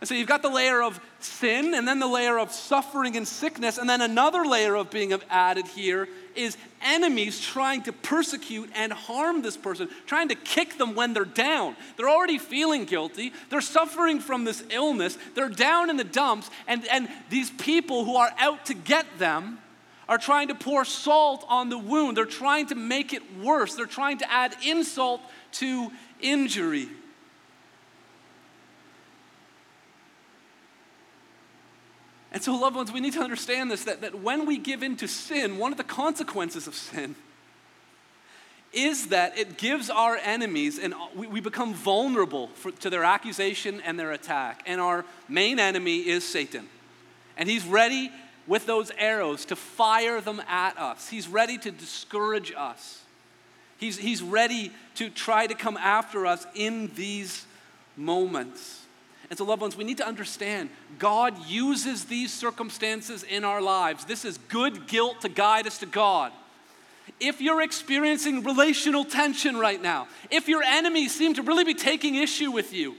And 0.00 0.08
so 0.08 0.14
you've 0.14 0.26
got 0.26 0.40
the 0.40 0.48
layer 0.48 0.82
of 0.82 0.98
sin, 1.18 1.74
and 1.74 1.86
then 1.86 1.98
the 1.98 2.06
layer 2.06 2.38
of 2.38 2.50
suffering 2.50 3.14
and 3.14 3.28
sickness, 3.28 3.76
and 3.76 3.90
then 3.90 4.00
another 4.00 4.46
layer 4.46 4.74
of 4.74 4.90
being 4.90 5.12
added 5.28 5.66
here 5.66 6.08
is 6.34 6.56
enemies 6.82 7.40
trying 7.40 7.82
to 7.82 7.92
persecute 7.92 8.70
and 8.74 8.92
harm 8.92 9.42
this 9.42 9.56
person, 9.56 9.88
trying 10.06 10.28
to 10.28 10.34
kick 10.34 10.78
them 10.78 10.94
when 10.94 11.12
they're 11.12 11.24
down. 11.24 11.76
They're 11.96 12.08
already 12.08 12.38
feeling 12.38 12.84
guilty, 12.84 13.32
they're 13.48 13.60
suffering 13.60 14.20
from 14.20 14.44
this 14.44 14.62
illness, 14.70 15.18
they're 15.34 15.48
down 15.48 15.90
in 15.90 15.96
the 15.96 16.04
dumps, 16.04 16.50
and, 16.66 16.86
and 16.88 17.08
these 17.28 17.50
people 17.50 18.04
who 18.04 18.16
are 18.16 18.30
out 18.38 18.66
to 18.66 18.74
get 18.74 19.06
them 19.18 19.58
are 20.08 20.18
trying 20.18 20.48
to 20.48 20.54
pour 20.54 20.84
salt 20.84 21.44
on 21.48 21.68
the 21.68 21.78
wound. 21.78 22.16
They're 22.16 22.24
trying 22.24 22.66
to 22.66 22.74
make 22.74 23.12
it 23.12 23.22
worse, 23.38 23.74
they're 23.74 23.86
trying 23.86 24.18
to 24.18 24.32
add 24.32 24.54
insult 24.64 25.20
to 25.52 25.90
injury. 26.20 26.88
And 32.32 32.42
so, 32.42 32.54
loved 32.54 32.76
ones, 32.76 32.92
we 32.92 33.00
need 33.00 33.14
to 33.14 33.22
understand 33.22 33.70
this 33.70 33.84
that, 33.84 34.02
that 34.02 34.20
when 34.20 34.46
we 34.46 34.56
give 34.56 34.82
in 34.82 34.96
to 34.96 35.08
sin, 35.08 35.58
one 35.58 35.72
of 35.72 35.78
the 35.78 35.84
consequences 35.84 36.66
of 36.66 36.74
sin 36.74 37.16
is 38.72 39.08
that 39.08 39.36
it 39.36 39.58
gives 39.58 39.90
our 39.90 40.16
enemies, 40.16 40.78
and 40.78 40.94
we, 41.14 41.26
we 41.26 41.40
become 41.40 41.74
vulnerable 41.74 42.48
for, 42.48 42.70
to 42.70 42.88
their 42.88 43.02
accusation 43.02 43.80
and 43.80 43.98
their 43.98 44.12
attack. 44.12 44.62
And 44.64 44.80
our 44.80 45.04
main 45.28 45.58
enemy 45.58 45.98
is 45.98 46.22
Satan. 46.24 46.68
And 47.36 47.48
he's 47.48 47.66
ready 47.66 48.12
with 48.46 48.66
those 48.66 48.92
arrows 48.96 49.44
to 49.46 49.56
fire 49.56 50.20
them 50.20 50.42
at 50.48 50.78
us, 50.78 51.08
he's 51.08 51.28
ready 51.28 51.58
to 51.58 51.70
discourage 51.70 52.52
us. 52.56 53.02
He's, 53.78 53.96
he's 53.96 54.22
ready 54.22 54.72
to 54.96 55.08
try 55.08 55.46
to 55.46 55.54
come 55.54 55.78
after 55.78 56.26
us 56.26 56.46
in 56.54 56.90
these 56.94 57.46
moments. 57.96 58.84
And 59.30 59.38
so, 59.38 59.44
loved 59.44 59.62
ones, 59.62 59.76
we 59.76 59.84
need 59.84 59.98
to 59.98 60.06
understand 60.06 60.70
God 60.98 61.46
uses 61.46 62.04
these 62.04 62.32
circumstances 62.32 63.22
in 63.22 63.44
our 63.44 63.62
lives. 63.62 64.04
This 64.04 64.24
is 64.24 64.38
good 64.48 64.88
guilt 64.88 65.20
to 65.20 65.28
guide 65.28 65.68
us 65.68 65.78
to 65.78 65.86
God. 65.86 66.32
If 67.20 67.40
you're 67.40 67.62
experiencing 67.62 68.42
relational 68.42 69.04
tension 69.04 69.56
right 69.56 69.80
now, 69.80 70.08
if 70.30 70.48
your 70.48 70.62
enemies 70.62 71.14
seem 71.14 71.34
to 71.34 71.42
really 71.42 71.64
be 71.64 71.74
taking 71.74 72.16
issue 72.16 72.50
with 72.50 72.72
you, 72.72 72.96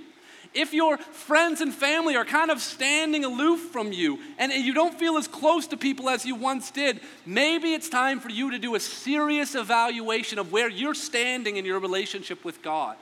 if 0.53 0.73
your 0.73 0.97
friends 0.97 1.61
and 1.61 1.73
family 1.73 2.17
are 2.17 2.25
kind 2.25 2.51
of 2.51 2.59
standing 2.59 3.23
aloof 3.23 3.59
from 3.71 3.93
you 3.93 4.19
and 4.37 4.51
you 4.51 4.73
don't 4.73 4.97
feel 4.97 5.17
as 5.17 5.27
close 5.27 5.67
to 5.67 5.77
people 5.77 6.09
as 6.09 6.25
you 6.25 6.35
once 6.35 6.71
did, 6.71 6.99
maybe 7.25 7.73
it's 7.73 7.87
time 7.87 8.19
for 8.19 8.29
you 8.29 8.51
to 8.51 8.59
do 8.59 8.75
a 8.75 8.79
serious 8.79 9.55
evaluation 9.55 10.39
of 10.39 10.51
where 10.51 10.69
you're 10.69 10.93
standing 10.93 11.55
in 11.55 11.63
your 11.63 11.79
relationship 11.79 12.43
with 12.43 12.61
God. 12.61 12.97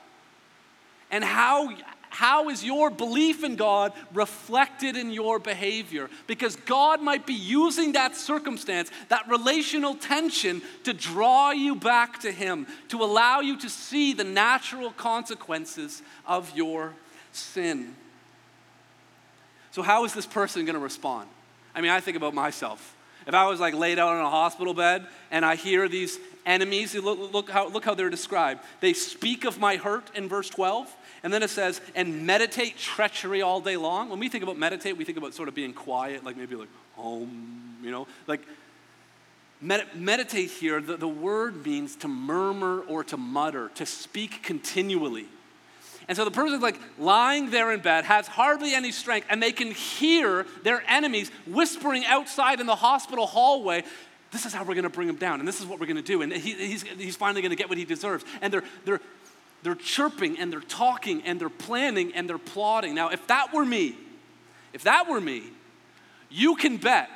And 1.10 1.24
how, 1.24 1.70
how 2.10 2.48
is 2.48 2.64
your 2.64 2.90
belief 2.90 3.44
in 3.44 3.56
God 3.56 3.92
reflected 4.12 4.96
in 4.96 5.10
your 5.10 5.38
behavior? 5.38 6.10
Because 6.26 6.56
God 6.56 7.00
might 7.00 7.24
be 7.24 7.34
using 7.34 7.92
that 7.92 8.16
circumstance, 8.16 8.90
that 9.08 9.28
relational 9.28 9.94
tension, 9.94 10.60
to 10.84 10.92
draw 10.92 11.52
you 11.52 11.76
back 11.76 12.20
to 12.20 12.32
Him, 12.32 12.66
to 12.88 13.02
allow 13.02 13.40
you 13.40 13.56
to 13.60 13.70
see 13.70 14.12
the 14.12 14.24
natural 14.24 14.90
consequences 14.90 16.02
of 16.26 16.54
your 16.56 16.94
sin. 17.32 17.94
So, 19.70 19.82
how 19.82 20.04
is 20.04 20.12
this 20.12 20.26
person 20.26 20.64
going 20.64 20.74
to 20.74 20.80
respond? 20.80 21.28
I 21.74 21.80
mean, 21.80 21.92
I 21.92 22.00
think 22.00 22.16
about 22.16 22.34
myself. 22.34 22.96
If 23.26 23.34
I 23.34 23.46
was 23.46 23.60
like 23.60 23.74
laid 23.74 23.98
out 23.98 24.16
in 24.16 24.24
a 24.24 24.30
hospital 24.30 24.74
bed 24.74 25.06
and 25.30 25.44
I 25.44 25.54
hear 25.54 25.88
these 25.88 26.18
enemies, 26.46 26.94
look, 26.94 27.32
look, 27.32 27.50
how, 27.50 27.68
look 27.68 27.84
how 27.84 27.94
they're 27.94 28.10
described. 28.10 28.62
They 28.80 28.92
speak 28.92 29.44
of 29.44 29.58
my 29.58 29.76
hurt 29.76 30.10
in 30.14 30.28
verse 30.28 30.48
12, 30.48 30.94
and 31.22 31.32
then 31.32 31.42
it 31.42 31.50
says, 31.50 31.80
and 31.94 32.26
meditate 32.26 32.78
treachery 32.78 33.42
all 33.42 33.60
day 33.60 33.76
long. 33.76 34.08
When 34.08 34.18
we 34.18 34.28
think 34.28 34.42
about 34.42 34.58
meditate, 34.58 34.96
we 34.96 35.04
think 35.04 35.18
about 35.18 35.34
sort 35.34 35.48
of 35.48 35.54
being 35.54 35.72
quiet, 35.72 36.24
like 36.24 36.36
maybe 36.36 36.56
like 36.56 36.68
home, 36.94 37.76
you 37.82 37.90
know, 37.90 38.06
like 38.26 38.40
med- 39.60 39.86
meditate 39.94 40.50
here, 40.50 40.80
the, 40.80 40.96
the 40.96 41.08
word 41.08 41.64
means 41.64 41.96
to 41.96 42.08
murmur 42.08 42.80
or 42.80 43.04
to 43.04 43.16
mutter, 43.16 43.70
to 43.74 43.86
speak 43.86 44.42
continually. 44.42 45.26
And 46.08 46.16
so 46.16 46.24
the 46.24 46.30
person's 46.32 46.62
like 46.62 46.80
lying 46.98 47.50
there 47.50 47.72
in 47.72 47.80
bed, 47.80 48.04
has 48.04 48.26
hardly 48.26 48.74
any 48.74 48.90
strength, 48.90 49.28
and 49.30 49.40
they 49.40 49.52
can 49.52 49.70
hear 49.70 50.44
their 50.64 50.82
enemies 50.88 51.30
whispering 51.46 52.04
outside 52.04 52.58
in 52.58 52.66
the 52.66 52.74
hospital 52.74 53.26
hallway, 53.26 53.84
this 54.32 54.46
is 54.46 54.52
how 54.52 54.62
we're 54.62 54.74
going 54.74 54.84
to 54.84 54.90
bring 54.90 55.08
him 55.08 55.16
down, 55.16 55.40
and 55.40 55.48
this 55.48 55.60
is 55.60 55.66
what 55.66 55.80
we're 55.80 55.86
going 55.86 55.96
to 55.96 56.02
do. 56.02 56.22
And 56.22 56.32
he, 56.32 56.54
he's, 56.54 56.82
he's 56.82 57.16
finally 57.16 57.42
going 57.42 57.50
to 57.50 57.56
get 57.56 57.68
what 57.68 57.78
he 57.78 57.84
deserves. 57.84 58.24
And 58.40 58.52
they're, 58.52 58.64
they're, 58.84 59.00
they're 59.62 59.74
chirping, 59.74 60.38
and 60.38 60.52
they're 60.52 60.60
talking, 60.60 61.22
and 61.22 61.40
they're 61.40 61.48
planning, 61.48 62.12
and 62.14 62.28
they're 62.28 62.38
plotting. 62.38 62.94
Now, 62.94 63.08
if 63.08 63.26
that 63.26 63.52
were 63.52 63.64
me, 63.64 63.96
if 64.72 64.84
that 64.84 65.08
were 65.08 65.20
me, 65.20 65.42
you 66.30 66.54
can 66.54 66.76
bet 66.76 67.10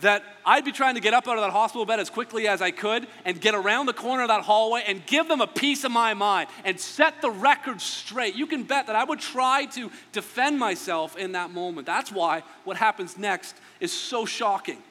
that 0.00 0.24
I'd 0.44 0.64
be 0.64 0.72
trying 0.72 0.96
to 0.96 1.00
get 1.00 1.14
up 1.14 1.28
out 1.28 1.36
of 1.36 1.42
that 1.42 1.52
hospital 1.52 1.86
bed 1.86 2.00
as 2.00 2.10
quickly 2.10 2.48
as 2.48 2.60
I 2.60 2.72
could 2.72 3.06
and 3.24 3.40
get 3.40 3.54
around 3.54 3.86
the 3.86 3.92
corner 3.92 4.22
of 4.22 4.28
that 4.28 4.42
hallway 4.42 4.82
and 4.86 5.06
give 5.06 5.28
them 5.28 5.40
a 5.40 5.46
piece 5.46 5.84
of 5.84 5.92
my 5.92 6.14
mind 6.14 6.48
and 6.64 6.78
set 6.78 7.22
the 7.22 7.30
record 7.30 7.80
straight. 7.80 8.34
You 8.34 8.46
can 8.46 8.64
bet 8.64 8.88
that 8.88 8.96
I 8.96 9.04
would 9.04 9.20
try 9.20 9.66
to 9.66 9.90
defend 10.10 10.58
myself 10.58 11.16
in 11.16 11.32
that 11.32 11.52
moment. 11.52 11.86
That's 11.86 12.10
why 12.10 12.42
what 12.64 12.76
happens 12.76 13.16
next 13.16 13.54
is 13.78 13.92
so 13.92 14.26
shocking. 14.26 14.82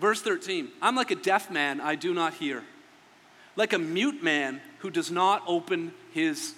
Verse 0.00 0.22
13 0.22 0.68
I'm 0.80 0.96
like 0.96 1.10
a 1.10 1.14
deaf 1.14 1.50
man, 1.50 1.80
I 1.80 1.94
do 1.94 2.14
not 2.14 2.34
hear, 2.34 2.64
like 3.54 3.72
a 3.72 3.78
mute 3.78 4.22
man 4.22 4.60
who 4.78 4.90
does 4.90 5.10
not 5.10 5.42
open 5.46 5.92
his 6.12 6.54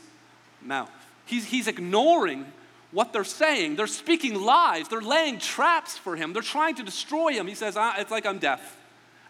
mouth. 0.63 0.91
He's, 1.27 1.45
he's 1.45 1.67
ignoring 1.67 2.47
what 2.93 3.13
they're 3.13 3.25
saying. 3.25 3.77
They're 3.77 3.87
speaking 3.87 4.41
lies. 4.41 4.89
They're 4.89 5.01
laying 5.01 5.39
traps 5.39 5.99
for 5.99 6.15
him. 6.15 6.33
They're 6.33 6.43
trying 6.43 6.77
to 6.77 6.83
destroy 6.83 7.33
him. 7.33 7.47
He 7.47 7.55
says, 7.55 7.77
It's 7.79 8.11
like 8.11 8.27
I'm 8.27 8.39
deaf. 8.39 8.77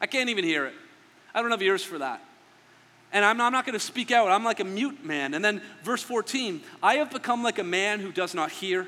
I 0.00 0.06
can't 0.06 0.28
even 0.28 0.44
hear 0.44 0.66
it. 0.66 0.74
I 1.34 1.40
don't 1.40 1.50
have 1.50 1.62
ears 1.62 1.82
for 1.82 1.98
that. 1.98 2.22
And 3.12 3.24
I'm 3.24 3.40
I'm 3.40 3.52
not 3.52 3.64
going 3.64 3.78
to 3.78 3.84
speak 3.84 4.10
out. 4.10 4.28
I'm 4.30 4.44
like 4.44 4.60
a 4.60 4.64
mute 4.64 5.04
man. 5.04 5.34
And 5.34 5.44
then 5.44 5.62
verse 5.84 6.02
14 6.02 6.60
I 6.82 6.94
have 6.94 7.10
become 7.10 7.42
like 7.42 7.58
a 7.58 7.64
man 7.64 8.00
who 8.00 8.12
does 8.12 8.34
not 8.34 8.50
hear, 8.50 8.86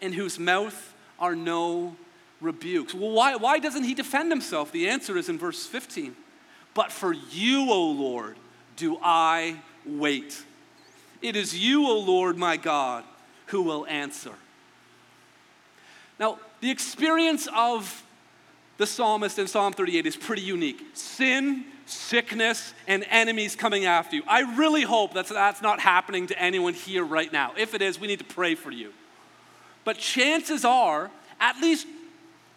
in 0.00 0.12
whose 0.12 0.38
mouth 0.38 0.94
are 1.18 1.36
no 1.36 1.96
rebukes. 2.40 2.94
Well, 2.94 3.10
why, 3.10 3.36
why 3.36 3.58
doesn't 3.58 3.84
he 3.84 3.94
defend 3.94 4.30
himself? 4.30 4.72
The 4.72 4.88
answer 4.88 5.16
is 5.16 5.28
in 5.28 5.38
verse 5.38 5.66
15. 5.66 6.14
But 6.74 6.90
for 6.92 7.12
you, 7.12 7.70
O 7.70 7.90
Lord, 7.90 8.36
do 8.76 8.98
I 9.02 9.60
wait. 9.86 10.42
It 11.22 11.36
is 11.36 11.56
you, 11.56 11.86
O 11.86 11.98
Lord, 11.98 12.36
my 12.36 12.56
God 12.56 13.04
who 13.46 13.62
will 13.62 13.86
answer. 13.86 14.32
Now, 16.18 16.38
the 16.60 16.70
experience 16.70 17.48
of 17.54 18.02
the 18.76 18.86
psalmist 18.86 19.38
in 19.38 19.46
Psalm 19.46 19.72
38 19.72 20.06
is 20.06 20.16
pretty 20.16 20.42
unique. 20.42 20.82
Sin, 20.94 21.64
sickness, 21.86 22.74
and 22.86 23.04
enemies 23.08 23.54
coming 23.54 23.84
after 23.84 24.16
you. 24.16 24.22
I 24.26 24.56
really 24.56 24.82
hope 24.82 25.14
that 25.14 25.26
that's 25.28 25.62
not 25.62 25.80
happening 25.80 26.26
to 26.28 26.38
anyone 26.38 26.74
here 26.74 27.04
right 27.04 27.32
now. 27.32 27.52
If 27.56 27.74
it 27.74 27.82
is, 27.82 28.00
we 28.00 28.08
need 28.08 28.18
to 28.20 28.24
pray 28.24 28.54
for 28.54 28.70
you. 28.70 28.92
But 29.84 29.98
chances 29.98 30.64
are, 30.64 31.10
at 31.40 31.60
least 31.60 31.86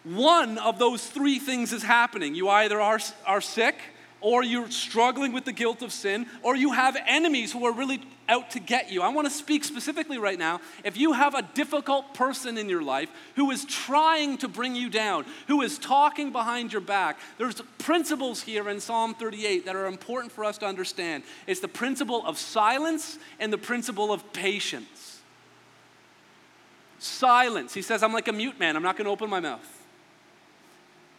one 0.03 0.57
of 0.57 0.79
those 0.79 1.05
three 1.05 1.39
things 1.39 1.73
is 1.73 1.83
happening. 1.83 2.35
You 2.35 2.49
either 2.49 2.79
are, 2.79 2.99
are 3.25 3.41
sick, 3.41 3.75
or 4.21 4.43
you're 4.43 4.69
struggling 4.71 5.31
with 5.31 5.45
the 5.45 5.51
guilt 5.51 5.81
of 5.81 5.91
sin, 5.91 6.25
or 6.41 6.55
you 6.55 6.71
have 6.71 6.97
enemies 7.05 7.51
who 7.51 7.65
are 7.65 7.71
really 7.71 8.01
out 8.29 8.51
to 8.51 8.59
get 8.59 8.91
you. 8.91 9.01
I 9.01 9.09
want 9.09 9.27
to 9.27 9.33
speak 9.33 9.63
specifically 9.63 10.17
right 10.17 10.37
now. 10.37 10.59
If 10.83 10.97
you 10.97 11.13
have 11.13 11.33
a 11.33 11.41
difficult 11.41 12.13
person 12.13 12.57
in 12.57 12.67
your 12.67 12.81
life 12.81 13.09
who 13.35 13.51
is 13.51 13.63
trying 13.65 14.37
to 14.39 14.47
bring 14.47 14.75
you 14.75 14.89
down, 14.89 15.25
who 15.47 15.61
is 15.61 15.77
talking 15.77 16.31
behind 16.31 16.73
your 16.73 16.81
back, 16.81 17.19
there's 17.37 17.61
principles 17.77 18.41
here 18.41 18.67
in 18.69 18.79
Psalm 18.79 19.13
38 19.13 19.65
that 19.65 19.75
are 19.75 19.87
important 19.87 20.31
for 20.31 20.43
us 20.43 20.57
to 20.57 20.65
understand. 20.65 21.23
It's 21.45 21.61
the 21.61 21.67
principle 21.67 22.25
of 22.25 22.37
silence 22.37 23.17
and 23.39 23.53
the 23.53 23.57
principle 23.57 24.11
of 24.11 24.33
patience. 24.33 25.21
Silence. 26.99 27.73
He 27.73 27.81
says, 27.81 28.03
I'm 28.03 28.13
like 28.13 28.27
a 28.27 28.33
mute 28.33 28.59
man, 28.59 28.75
I'm 28.75 28.83
not 28.83 28.97
going 28.97 29.05
to 29.05 29.11
open 29.11 29.29
my 29.29 29.39
mouth 29.39 29.76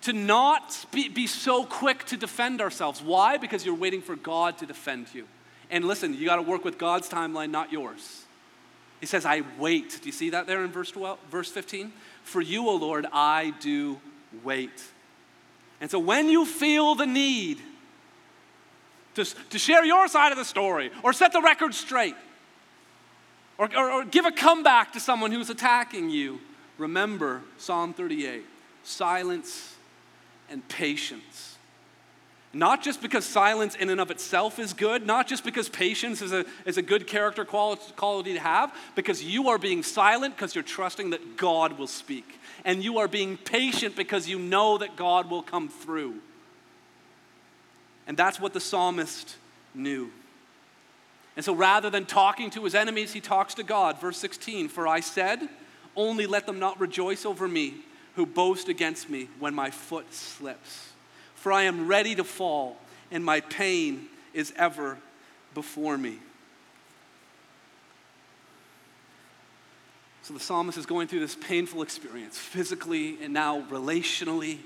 to 0.09 0.14
not 0.14 0.87
be, 0.90 1.11
be, 1.11 1.27
so 1.27 1.64
quick 1.64 2.03
to 2.07 2.16
defend 2.16 2.62
ourselves. 2.62 3.03
Why? 3.03 3.37
Because 3.37 3.66
you're 3.66 3.75
waiting 3.75 4.01
for 4.01 4.16
God 4.16 4.57
to 4.57 4.64
defend 4.64 5.09
you. 5.12 5.27
And 5.71 5.85
listen, 5.85 6.14
you 6.14 6.25
got 6.25 6.37
to 6.37 6.42
work 6.42 6.64
with 6.64 6.79
God's 6.79 7.11
timeline, 7.11 7.51
not 7.51 7.71
yours. 7.71 8.23
He 9.01 9.07
says, 9.07 9.27
I 9.27 9.42
wait. 9.59 9.99
Do 10.01 10.07
you 10.07 10.12
see 10.12 10.31
that 10.31 10.47
there 10.47 10.64
in 10.64 10.71
verse 10.71 10.90
12, 10.92 11.18
verse 11.31 11.51
15? 11.51 11.92
For 12.23 12.40
you, 12.40 12.71
O 12.71 12.77
Lord, 12.77 13.05
I 13.12 13.53
do 13.61 14.01
wait. 14.42 14.83
And 15.79 15.90
so 15.90 15.99
when 15.99 16.31
you 16.31 16.47
feel 16.47 16.94
the 16.94 17.07
need 17.07 17.59
to, 19.14 19.27
to 19.27 19.59
share 19.59 19.85
your 19.85 20.09
side 20.09 20.33
of 20.33 20.38
the 20.38 20.44
story 20.47 20.90
or 21.03 21.12
set 21.12 21.35
the 21.35 21.42
record 21.42 21.75
straight 21.75 22.16
or, 23.59 23.68
or, 23.77 23.90
or 23.90 24.05
give 24.07 24.25
a 24.25 24.33
comeback 24.33 24.94
to 24.94 25.01
someone 25.01 25.33
who's 25.33 25.51
attacking 25.51 26.09
you, 26.09 26.40
remember 26.79 27.42
Psalm 27.59 27.92
38 27.92 28.42
silence 28.85 29.75
and 30.51 30.67
patience. 30.69 31.57
Not 32.53 32.83
just 32.83 33.03
because 33.03 33.27
silence 33.27 33.75
in 33.75 33.91
and 33.91 34.01
of 34.01 34.11
itself 34.11 34.59
is 34.59 34.73
good, 34.73 35.07
not 35.07 35.29
just 35.29 35.45
because 35.45 35.69
patience 35.69 36.23
is 36.23 36.33
a, 36.33 36.47
is 36.65 36.79
a 36.79 36.83
good 36.83 37.07
character 37.07 37.45
quality 37.45 38.33
to 38.33 38.41
have, 38.41 38.75
because 38.95 39.23
you 39.23 39.51
are 39.51 39.59
being 39.59 39.83
silent 39.83 40.35
because 40.35 40.55
you're 40.55 40.65
trusting 40.65 41.11
that 41.11 41.37
God 41.37 41.79
will 41.79 41.87
speak. 41.87 42.41
And 42.65 42.83
you 42.83 42.99
are 42.99 43.09
being 43.09 43.37
patient 43.37 43.97
because 43.97 44.29
you 44.29 44.39
know 44.39 44.79
that 44.79 44.97
God 44.97 45.31
will 45.31 45.43
come 45.43 45.69
through. 45.69 46.17
And 48.07 48.17
that's 48.17 48.41
what 48.41 48.55
the 48.55 48.61
psalmist 48.61 49.37
knew. 49.75 50.11
And 51.37 51.45
so 51.45 51.55
rather 51.55 51.91
than 51.91 52.07
talking 52.07 52.49
to 52.51 52.65
his 52.65 52.75
enemies, 52.75 53.13
he 53.13 53.21
talks 53.21 53.55
to 53.55 53.63
God. 53.63 54.01
Verse 54.01 54.17
16 54.17 54.69
For 54.69 54.89
I 54.89 55.01
said, 55.01 55.49
Only 55.95 56.27
let 56.27 56.47
them 56.47 56.59
not 56.59 56.81
rejoice 56.81 57.27
over 57.27 57.47
me 57.47 57.75
who 58.18 58.26
boast 58.26 58.68
against 58.68 59.09
me 59.09 59.28
when 59.38 59.54
my 59.54 59.70
foot 59.70 60.12
slips. 60.12 60.90
For 61.37 61.52
I 61.52 61.62
am 61.62 61.87
ready 61.87 62.16
to 62.16 62.24
fall, 62.24 62.76
and 63.12 63.24
my 63.24 63.42
pain 63.42 64.09
is 64.35 64.52
ever 64.57 64.98
before 65.54 65.96
me. 65.96 66.18
So 70.22 70.35
the 70.35 70.40
psalmist 70.40 70.76
is 70.76 70.85
going 70.85 71.07
through 71.07 71.20
this 71.20 71.37
painful 71.37 71.81
experience, 71.81 72.37
physically 72.37 73.18
and 73.22 73.33
now 73.33 73.62
relationally. 73.70 74.59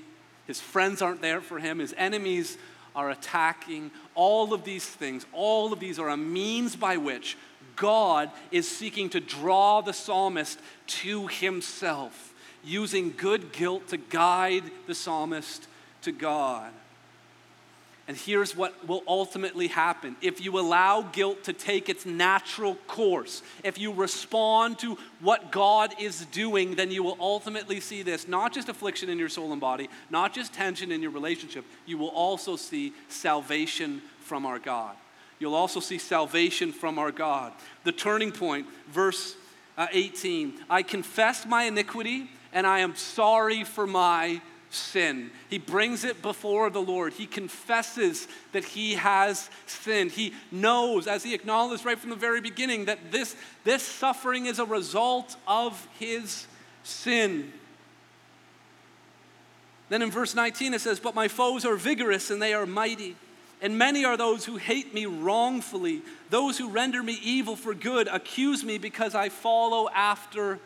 His 0.47 0.59
friends 0.59 1.03
aren't 1.03 1.21
there 1.21 1.39
for 1.39 1.59
him, 1.59 1.77
his 1.77 1.93
enemies 1.95 2.57
are 2.95 3.11
attacking. 3.11 3.91
All 4.15 4.51
of 4.51 4.63
these 4.63 4.85
things, 4.85 5.27
all 5.31 5.71
of 5.71 5.79
these 5.79 5.99
are 5.99 6.09
a 6.09 6.17
means 6.17 6.75
by 6.75 6.97
which 6.97 7.37
God 7.75 8.31
is 8.49 8.67
seeking 8.67 9.11
to 9.11 9.19
draw 9.19 9.81
the 9.81 9.93
psalmist 9.93 10.59
to 10.87 11.27
himself 11.27 12.32
using 12.63 13.13
good 13.15 13.51
guilt 13.51 13.89
to 13.89 13.97
guide 13.97 14.63
the 14.87 14.95
psalmist 14.95 15.67
to 16.03 16.11
God. 16.11 16.71
And 18.05 18.17
here's 18.17 18.53
what 18.53 18.85
will 18.85 19.01
ultimately 19.07 19.67
happen. 19.67 20.17
If 20.21 20.43
you 20.43 20.59
allow 20.59 21.03
guilt 21.03 21.45
to 21.45 21.53
take 21.53 21.87
its 21.87 22.05
natural 22.05 22.75
course, 22.85 23.41
if 23.63 23.77
you 23.77 23.93
respond 23.93 24.79
to 24.79 24.97
what 25.21 25.53
God 25.53 25.93
is 26.01 26.25
doing, 26.25 26.75
then 26.75 26.91
you 26.91 27.01
will 27.01 27.15
ultimately 27.17 27.79
see 27.79 28.01
this 28.01 28.27
not 28.27 28.53
just 28.53 28.67
affliction 28.67 29.09
in 29.09 29.17
your 29.17 29.29
soul 29.29 29.53
and 29.53 29.61
body, 29.61 29.89
not 30.09 30.33
just 30.33 30.53
tension 30.53 30.91
in 30.91 31.01
your 31.01 31.11
relationship, 31.11 31.63
you 31.85 31.97
will 31.97 32.09
also 32.09 32.57
see 32.57 32.91
salvation 33.07 34.01
from 34.19 34.45
our 34.45 34.59
God. 34.59 34.97
You'll 35.39 35.55
also 35.55 35.79
see 35.79 35.97
salvation 35.97 36.73
from 36.73 36.99
our 36.99 37.11
God. 37.11 37.53
The 37.85 37.93
turning 37.93 38.33
point, 38.33 38.67
verse 38.91 39.35
uh, 39.77 39.87
18 39.91 40.53
I 40.69 40.83
confess 40.83 41.45
my 41.45 41.63
iniquity 41.63 42.29
and 42.53 42.65
I 42.65 42.79
am 42.79 42.95
sorry 42.95 43.63
for 43.63 43.85
my 43.85 44.41
sin. 44.69 45.31
He 45.49 45.57
brings 45.57 46.03
it 46.03 46.21
before 46.21 46.69
the 46.69 46.81
Lord. 46.81 47.13
He 47.13 47.25
confesses 47.25 48.27
that 48.51 48.63
he 48.63 48.95
has 48.95 49.49
sinned. 49.65 50.11
He 50.11 50.33
knows, 50.51 51.07
as 51.07 51.23
he 51.23 51.33
acknowledged 51.33 51.85
right 51.85 51.99
from 51.99 52.09
the 52.09 52.15
very 52.15 52.41
beginning, 52.41 52.85
that 52.85 53.11
this, 53.11 53.35
this 53.63 53.83
suffering 53.83 54.45
is 54.45 54.59
a 54.59 54.65
result 54.65 55.35
of 55.47 55.87
his 55.99 56.47
sin. 56.83 57.51
Then 59.89 60.01
in 60.01 60.11
verse 60.11 60.33
19 60.33 60.73
it 60.73 60.81
says, 60.81 60.99
But 60.99 61.15
my 61.15 61.27
foes 61.27 61.65
are 61.65 61.75
vigorous 61.75 62.31
and 62.31 62.41
they 62.41 62.53
are 62.53 62.65
mighty. 62.65 63.15
And 63.61 63.77
many 63.77 64.03
are 64.03 64.17
those 64.17 64.43
who 64.43 64.57
hate 64.57 64.93
me 64.93 65.05
wrongfully, 65.05 66.01
those 66.29 66.57
who 66.57 66.69
render 66.69 67.01
me 67.01 67.17
evil 67.23 67.55
for 67.55 67.73
good, 67.73 68.09
accuse 68.09 68.63
me 68.63 68.77
because 68.77 69.15
I 69.15 69.29
follow 69.29 69.87
after 69.89 70.59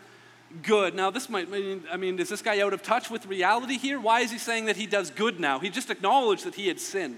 good. 0.64 0.96
Now, 0.96 1.10
this 1.10 1.30
might 1.30 1.50
mean, 1.50 1.84
I 1.92 1.98
mean, 1.98 2.20
is 2.20 2.30
this 2.30 2.42
guy 2.42 2.62
out 2.62 2.74
of 2.74 2.82
touch 2.82 3.10
with 3.10 3.26
reality 3.26 3.78
here? 3.78 4.00
Why 4.00 4.22
is 4.22 4.32
he 4.32 4.38
saying 4.38 4.66
that 4.66 4.78
he 4.78 4.86
does 4.86 5.12
good 5.12 5.40
now? 5.40 5.60
He 5.60 5.70
just 5.70 5.90
acknowledged 5.90 6.46
that 6.46 6.56
he 6.56 6.68
had 6.68 6.80
sinned. 6.80 7.18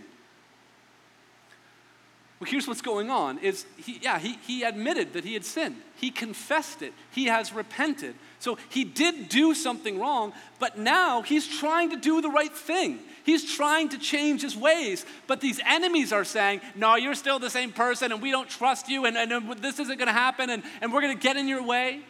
Well, 2.40 2.50
here's 2.50 2.68
what's 2.68 2.82
going 2.82 3.10
on 3.10 3.38
is 3.40 3.66
he, 3.78 4.00
yeah, 4.02 4.18
he, 4.18 4.38
he 4.48 4.64
admitted 4.64 5.12
that 5.14 5.26
he 5.26 5.34
had 5.34 5.44
sinned. 5.44 5.76
He 5.96 6.10
confessed 6.10 6.82
it. 6.82 6.94
He 7.12 7.26
has 7.26 7.52
repented. 7.52 8.16
So 8.40 8.58
he 8.70 8.86
did 8.86 9.28
do 9.28 9.54
something 9.54 10.00
wrong, 10.00 10.32
but 10.58 10.78
now 10.78 11.22
he's 11.22 11.46
trying 11.46 11.90
to 11.90 11.98
do 11.98 12.22
the 12.22 12.30
right 12.30 12.54
thing. 12.56 13.00
He's 13.26 13.54
trying 13.54 13.90
to 13.90 13.98
change 13.98 14.42
his 14.42 14.56
ways. 14.56 15.06
But 15.28 15.42
these 15.42 15.60
enemies 15.68 16.14
are 16.14 16.24
saying, 16.24 16.62
no, 16.76 16.96
you're 16.96 17.14
still 17.14 17.40
the 17.40 17.50
same 17.50 17.74
person 17.74 18.14
and 18.14 18.22
we 18.22 18.32
don't 18.32 18.50
trust 18.50 18.88
you 18.88 19.06
and, 19.06 19.18
and 19.18 19.52
this 19.62 19.78
isn't 19.78 19.98
going 19.98 20.08
to 20.08 20.14
happen 20.14 20.50
and, 20.50 20.64
and 20.82 20.94
we're 20.94 21.02
going 21.02 21.16
to 21.16 21.22
get 21.22 21.36
in 21.36 21.48
your 21.48 21.62
way. 21.62 22.02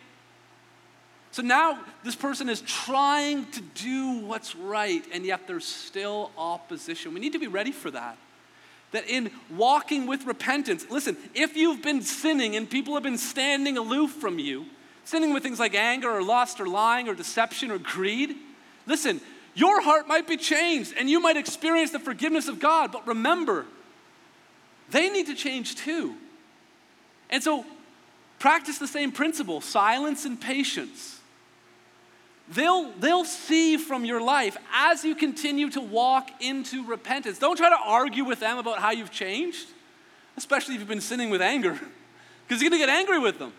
So 1.31 1.43
now 1.43 1.79
this 2.03 2.15
person 2.15 2.49
is 2.49 2.61
trying 2.61 3.45
to 3.51 3.61
do 3.61 4.19
what's 4.19 4.55
right, 4.55 5.03
and 5.13 5.25
yet 5.25 5.47
there's 5.47 5.65
still 5.65 6.31
opposition. 6.37 7.13
We 7.13 7.19
need 7.19 7.33
to 7.33 7.39
be 7.39 7.47
ready 7.47 7.71
for 7.71 7.91
that. 7.91 8.17
That 8.91 9.07
in 9.07 9.29
walking 9.55 10.07
with 10.07 10.25
repentance, 10.25 10.87
listen, 10.89 11.15
if 11.35 11.55
you've 11.55 11.83
been 11.83 12.01
sinning 12.01 12.55
and 12.55 12.67
people 12.67 12.95
have 12.95 13.03
been 13.03 13.19
standing 13.19 13.77
aloof 13.77 14.11
from 14.11 14.39
you, 14.39 14.65
sinning 15.05 15.31
with 15.31 15.43
things 15.43 15.59
like 15.59 15.75
anger 15.75 16.09
or 16.09 16.23
lust 16.23 16.59
or 16.59 16.67
lying 16.67 17.07
or 17.07 17.13
deception 17.13 17.69
or 17.69 17.77
greed, 17.77 18.35
listen, 18.87 19.21
your 19.53 19.81
heart 19.81 20.07
might 20.07 20.27
be 20.27 20.37
changed 20.37 20.95
and 20.97 21.07
you 21.07 21.19
might 21.19 21.37
experience 21.37 21.91
the 21.91 21.99
forgiveness 21.99 22.47
of 22.47 22.59
God, 22.59 22.91
but 22.91 23.05
remember, 23.05 23.67
they 24.89 25.09
need 25.09 25.27
to 25.27 25.35
change 25.35 25.75
too. 25.75 26.15
And 27.29 27.43
so 27.43 27.65
practice 28.39 28.79
the 28.79 28.87
same 28.87 29.11
principle 29.11 29.61
silence 29.61 30.25
and 30.25 30.41
patience 30.41 31.18
they'll, 32.53 32.91
they'll 32.93 33.25
see 33.25 33.77
from 33.77 34.05
your 34.05 34.21
life 34.21 34.57
as 34.73 35.03
you 35.03 35.15
continue 35.15 35.69
to 35.71 35.81
walk 35.81 36.29
into 36.39 36.85
repentance. 36.85 37.39
Don't 37.39 37.55
try 37.57 37.69
to 37.69 37.79
argue 37.83 38.25
with 38.25 38.39
them 38.39 38.57
about 38.57 38.79
how 38.79 38.91
you've 38.91 39.11
changed, 39.11 39.67
especially 40.37 40.75
if 40.75 40.81
you've 40.81 40.89
been 40.89 41.01
sinning 41.01 41.29
with 41.29 41.41
anger, 41.41 41.79
because 42.47 42.61
you're 42.61 42.69
going 42.69 42.81
to 42.81 42.85
get 42.85 42.89
angry 42.89 43.19
with 43.19 43.39
them. 43.39 43.53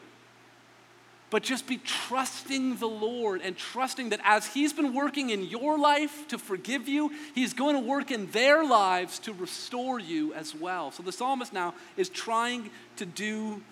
But 1.30 1.44
just 1.44 1.68
be 1.68 1.76
trusting 1.78 2.78
the 2.78 2.88
Lord 2.88 3.40
and 3.42 3.56
trusting 3.56 4.08
that 4.08 4.20
as 4.24 4.46
He's 4.46 4.72
been 4.72 4.92
working 4.92 5.30
in 5.30 5.44
your 5.44 5.78
life 5.78 6.26
to 6.28 6.38
forgive 6.38 6.88
you, 6.88 7.12
He's 7.36 7.54
going 7.54 7.76
to 7.76 7.80
work 7.80 8.10
in 8.10 8.28
their 8.32 8.64
lives 8.64 9.20
to 9.20 9.32
restore 9.32 10.00
you 10.00 10.34
as 10.34 10.56
well. 10.56 10.90
So 10.90 11.04
the 11.04 11.12
psalmist 11.12 11.52
now 11.52 11.74
is 11.96 12.08
trying 12.08 12.70
to 12.96 13.06
do 13.06 13.62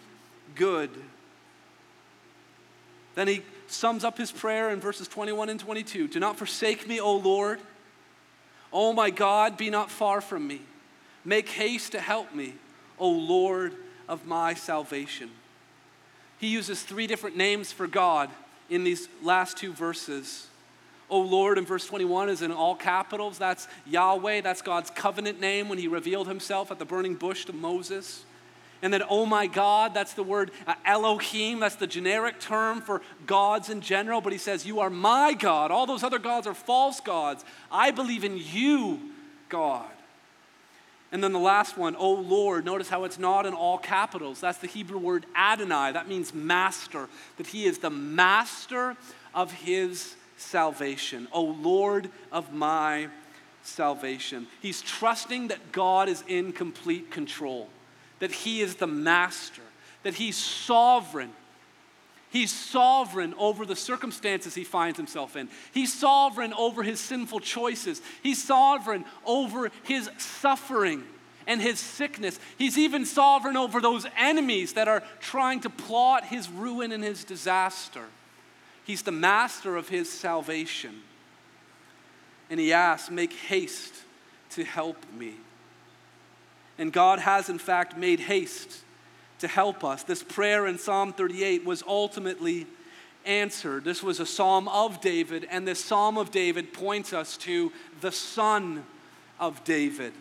good. 0.54 0.90
Then 3.18 3.26
he 3.26 3.42
sums 3.66 4.04
up 4.04 4.16
his 4.16 4.31
prayer 4.31 4.70
in 4.70 4.78
verses 4.78 5.09
21 5.09 5.48
and 5.48 5.59
22 5.59 6.07
Do 6.07 6.20
not 6.20 6.38
forsake 6.38 6.87
me, 6.87 7.00
O 7.00 7.16
Lord. 7.16 7.59
O 8.72 8.92
my 8.92 9.11
God, 9.11 9.57
be 9.57 9.70
not 9.70 9.90
far 9.90 10.20
from 10.20 10.46
me. 10.46 10.61
Make 11.24 11.48
haste 11.48 11.90
to 11.92 12.00
help 12.00 12.33
me, 12.33 12.54
O 12.96 13.11
Lord 13.11 13.74
of 14.09 14.24
my 14.24 14.54
salvation. 14.54 15.31
He 16.38 16.46
uses 16.46 16.85
three 16.85 17.09
different 17.09 17.37
names 17.37 17.72
for 17.72 17.88
God 17.88 18.31
in 18.70 18.85
these 18.85 19.09
last 19.20 19.57
two 19.57 19.72
verses. 19.72 20.46
O 21.11 21.20
Lord 21.20 21.59
in 21.59 21.66
verse 21.66 21.87
21 21.87 22.28
is 22.28 22.40
in 22.40 22.52
all 22.52 22.76
capitals. 22.76 23.37
That's 23.37 23.66
Yahweh. 23.85 24.42
That's 24.42 24.62
God's 24.62 24.90
covenant 24.90 25.40
name 25.40 25.68
when 25.68 25.78
he 25.78 25.88
revealed 25.88 26.28
himself 26.28 26.70
at 26.70 26.78
the 26.78 26.85
burning 26.85 27.16
bush 27.16 27.46
to 27.46 27.52
Moses. 27.52 28.22
And 28.80 28.92
then, 28.92 29.02
oh 29.08 29.26
my 29.26 29.46
God, 29.46 29.92
that's 29.92 30.14
the 30.14 30.22
word 30.22 30.52
uh, 30.66 30.74
Elohim. 30.84 31.60
That's 31.60 31.74
the 31.74 31.86
generic 31.86 32.38
term 32.38 32.80
for 32.80 33.02
gods 33.26 33.70
in 33.70 33.80
general. 33.80 34.20
But 34.20 34.32
he 34.32 34.38
says, 34.38 34.64
You 34.64 34.80
are 34.80 34.90
my 34.90 35.34
God. 35.34 35.70
All 35.70 35.86
those 35.86 36.04
other 36.04 36.18
gods 36.18 36.46
are 36.46 36.54
false 36.54 37.00
gods. 37.00 37.44
I 37.72 37.90
believe 37.90 38.24
in 38.24 38.38
you, 38.38 39.00
God. 39.48 39.90
And 41.10 41.24
then 41.24 41.32
the 41.32 41.38
last 41.38 41.78
one, 41.78 41.96
oh 41.98 42.12
Lord, 42.12 42.66
notice 42.66 42.88
how 42.88 43.04
it's 43.04 43.18
not 43.18 43.46
in 43.46 43.54
all 43.54 43.78
capitals. 43.78 44.40
That's 44.40 44.58
the 44.58 44.66
Hebrew 44.66 44.98
word 44.98 45.24
Adonai. 45.34 45.92
That 45.92 46.06
means 46.06 46.34
master, 46.34 47.08
that 47.38 47.46
he 47.46 47.64
is 47.64 47.78
the 47.78 47.90
master 47.90 48.94
of 49.34 49.50
his 49.50 50.14
salvation. 50.36 51.26
Oh 51.32 51.44
Lord 51.44 52.10
of 52.30 52.52
my 52.52 53.08
salvation. 53.62 54.46
He's 54.60 54.82
trusting 54.82 55.48
that 55.48 55.72
God 55.72 56.10
is 56.10 56.22
in 56.28 56.52
complete 56.52 57.10
control 57.10 57.68
that 58.18 58.33
He 58.33 58.61
is 58.61 58.76
the 58.76 58.87
master, 58.87 59.62
that 60.02 60.14
He's 60.14 60.37
sovereign. 60.37 61.33
He's 62.31 62.52
sovereign 62.52 63.35
over 63.38 63.64
the 63.64 63.76
circumstances 63.76 64.54
he 64.54 64.64
finds 64.64 64.98
himself 64.98 65.35
in. 65.35 65.48
He's 65.72 65.92
sovereign 65.92 66.52
over 66.52 66.83
his 66.83 67.00
sinful 67.00 67.40
choices. 67.40 68.02
He's 68.22 68.42
sovereign 68.42 69.07
over 69.24 69.70
his 69.85 70.11
suffering 70.18 71.04
and 71.46 71.62
his 71.62 71.81
sickness. 71.81 72.38
He's 72.59 72.76
even 72.76 73.07
sovereign 73.07 73.57
over 73.57 73.81
those 73.81 74.07
enemies 74.16 74.74
that 74.74 74.88
are 74.88 75.02
trying 75.20 75.61
to 75.61 75.70
plot 75.70 76.26
his 76.26 76.50
ruin 76.50 76.92
and 76.92 77.02
his 77.02 77.24
disaster. 77.24 78.04
He's 78.85 79.02
the 79.02 79.11
master 79.11 79.76
of 79.76 79.88
his 79.88 80.11
salvation. 80.11 81.02
And 82.50 82.61
he 82.61 82.74
asks, 82.74 83.11
Make 83.11 83.33
haste 83.33 83.94
to 84.50 84.64
help 84.64 84.96
me. 85.14 85.35
And 86.78 86.92
God 86.92 87.18
has, 87.18 87.48
in 87.48 87.58
fact, 87.58 87.96
made 87.96 88.20
haste 88.20 88.82
to 89.40 89.48
help 89.48 89.84
us. 89.84 90.02
This 90.02 90.22
prayer 90.22 90.66
in 90.66 90.78
Psalm 90.78 91.12
38 91.12 91.64
was 91.64 91.82
ultimately 91.86 92.66
answered. 93.24 93.84
This 93.84 94.02
was 94.02 94.20
a 94.20 94.26
psalm 94.26 94.68
of 94.68 95.00
David, 95.00 95.46
and 95.50 95.66
this 95.66 95.84
psalm 95.84 96.16
of 96.16 96.30
David 96.30 96.72
points 96.72 97.12
us 97.12 97.36
to 97.38 97.72
the 98.00 98.12
Son 98.12 98.84
of 99.38 99.62
David. 99.64 100.12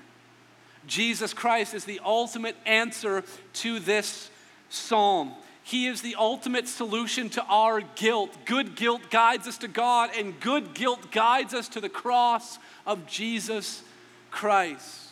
Jesus 0.86 1.34
Christ 1.34 1.74
is 1.74 1.86
the 1.86 2.02
ultimate 2.04 2.56
answer 2.66 3.24
to 3.54 3.80
this 3.80 4.30
psalm. 4.70 5.34
He 5.64 5.88
is 5.88 6.02
the 6.02 6.16
ultimate 6.16 6.68
solution 6.68 7.30
to 7.32 7.44
our 7.44 7.82
guilt. 7.82 8.36
Good 8.46 8.76
guilt 8.76 9.02
guides 9.10 9.48
us 9.48 9.58
to 9.60 9.68
God, 9.68 10.12
and 10.18 10.40
good 10.40 10.74
guilt 10.74 11.12
guides 11.12 11.54
us 11.54 11.68
to 11.70 11.82
the 11.82 11.90
cross 11.90 12.58
of 12.86 13.06
Jesus 13.06 13.84
Christ. 14.32 15.07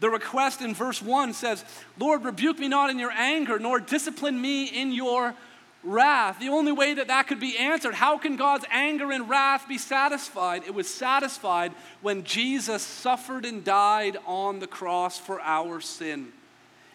The 0.00 0.10
request 0.10 0.60
in 0.60 0.74
verse 0.74 1.00
1 1.00 1.32
says, 1.34 1.64
Lord, 1.98 2.24
rebuke 2.24 2.58
me 2.58 2.68
not 2.68 2.90
in 2.90 2.98
your 2.98 3.12
anger, 3.12 3.58
nor 3.58 3.80
discipline 3.80 4.40
me 4.40 4.64
in 4.64 4.92
your 4.92 5.34
wrath. 5.84 6.40
The 6.40 6.48
only 6.48 6.72
way 6.72 6.94
that 6.94 7.08
that 7.08 7.28
could 7.28 7.40
be 7.40 7.56
answered, 7.56 7.94
how 7.94 8.18
can 8.18 8.36
God's 8.36 8.64
anger 8.70 9.12
and 9.12 9.28
wrath 9.28 9.68
be 9.68 9.78
satisfied? 9.78 10.64
It 10.66 10.74
was 10.74 10.92
satisfied 10.92 11.72
when 12.02 12.24
Jesus 12.24 12.82
suffered 12.82 13.44
and 13.44 13.64
died 13.64 14.16
on 14.26 14.58
the 14.58 14.66
cross 14.66 15.18
for 15.18 15.40
our 15.40 15.80
sin. 15.80 16.28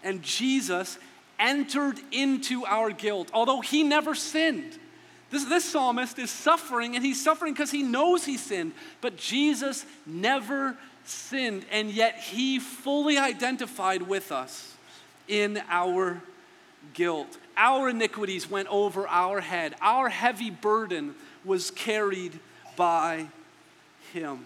And 0.03 0.21
Jesus 0.21 0.97
entered 1.39 1.99
into 2.11 2.65
our 2.65 2.91
guilt, 2.91 3.29
although 3.33 3.61
he 3.61 3.83
never 3.83 4.13
sinned. 4.15 4.77
This, 5.31 5.45
this 5.45 5.63
psalmist 5.63 6.17
is 6.17 6.31
suffering, 6.31 6.95
and 6.95 7.05
he's 7.05 7.23
suffering 7.23 7.53
because 7.53 7.71
he 7.71 7.83
knows 7.83 8.25
he 8.25 8.37
sinned, 8.37 8.73
but 8.99 9.15
Jesus 9.15 9.85
never 10.05 10.75
sinned, 11.09 11.65
and 11.71 11.91
yet 11.91 12.19
he 12.19 12.59
fully 12.59 13.17
identified 13.17 14.03
with 14.03 14.31
us 14.31 14.75
in 15.27 15.61
our 15.69 16.21
guilt. 16.93 17.37
Our 17.57 17.89
iniquities 17.89 18.49
went 18.49 18.67
over 18.69 19.07
our 19.07 19.41
head, 19.41 19.75
our 19.81 20.09
heavy 20.09 20.49
burden 20.49 21.15
was 21.43 21.71
carried 21.71 22.39
by 22.75 23.27
him. 24.13 24.45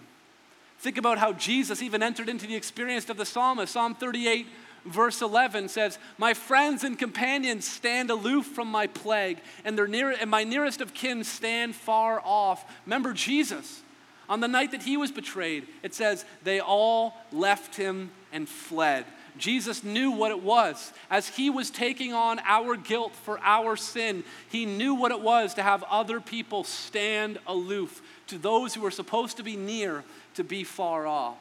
Think 0.78 0.98
about 0.98 1.18
how 1.18 1.32
Jesus 1.32 1.80
even 1.80 2.02
entered 2.02 2.28
into 2.28 2.46
the 2.46 2.56
experience 2.56 3.08
of 3.08 3.16
the 3.16 3.24
psalmist. 3.24 3.72
Psalm 3.72 3.94
38, 3.94 4.46
verse 4.84 5.22
11 5.22 5.68
says, 5.68 5.98
My 6.18 6.34
friends 6.34 6.84
and 6.84 6.98
companions 6.98 7.66
stand 7.66 8.10
aloof 8.10 8.46
from 8.46 8.68
my 8.68 8.86
plague, 8.86 9.38
and, 9.64 9.76
near, 9.88 10.10
and 10.10 10.30
my 10.30 10.44
nearest 10.44 10.80
of 10.80 10.92
kin 10.92 11.24
stand 11.24 11.74
far 11.74 12.20
off. 12.22 12.70
Remember 12.84 13.14
Jesus. 13.14 13.80
On 14.28 14.40
the 14.40 14.48
night 14.48 14.70
that 14.70 14.82
he 14.82 14.96
was 14.96 15.12
betrayed, 15.12 15.66
it 15.82 15.94
says, 15.94 16.24
They 16.42 16.60
all 16.60 17.14
left 17.32 17.76
him 17.76 18.10
and 18.32 18.48
fled. 18.48 19.04
Jesus 19.36 19.82
knew 19.82 20.12
what 20.12 20.30
it 20.30 20.42
was. 20.42 20.92
As 21.10 21.28
he 21.28 21.50
was 21.50 21.70
taking 21.70 22.12
on 22.12 22.40
our 22.44 22.76
guilt 22.76 23.12
for 23.14 23.38
our 23.40 23.76
sin, 23.76 24.22
he 24.48 24.64
knew 24.64 24.94
what 24.94 25.10
it 25.10 25.20
was 25.20 25.54
to 25.54 25.62
have 25.62 25.82
other 25.84 26.20
people 26.20 26.62
stand 26.64 27.38
aloof, 27.46 28.00
to 28.28 28.38
those 28.38 28.74
who 28.74 28.80
were 28.80 28.90
supposed 28.90 29.36
to 29.38 29.42
be 29.42 29.56
near 29.56 30.04
to 30.34 30.44
be 30.44 30.64
far 30.64 31.06
off. 31.06 31.36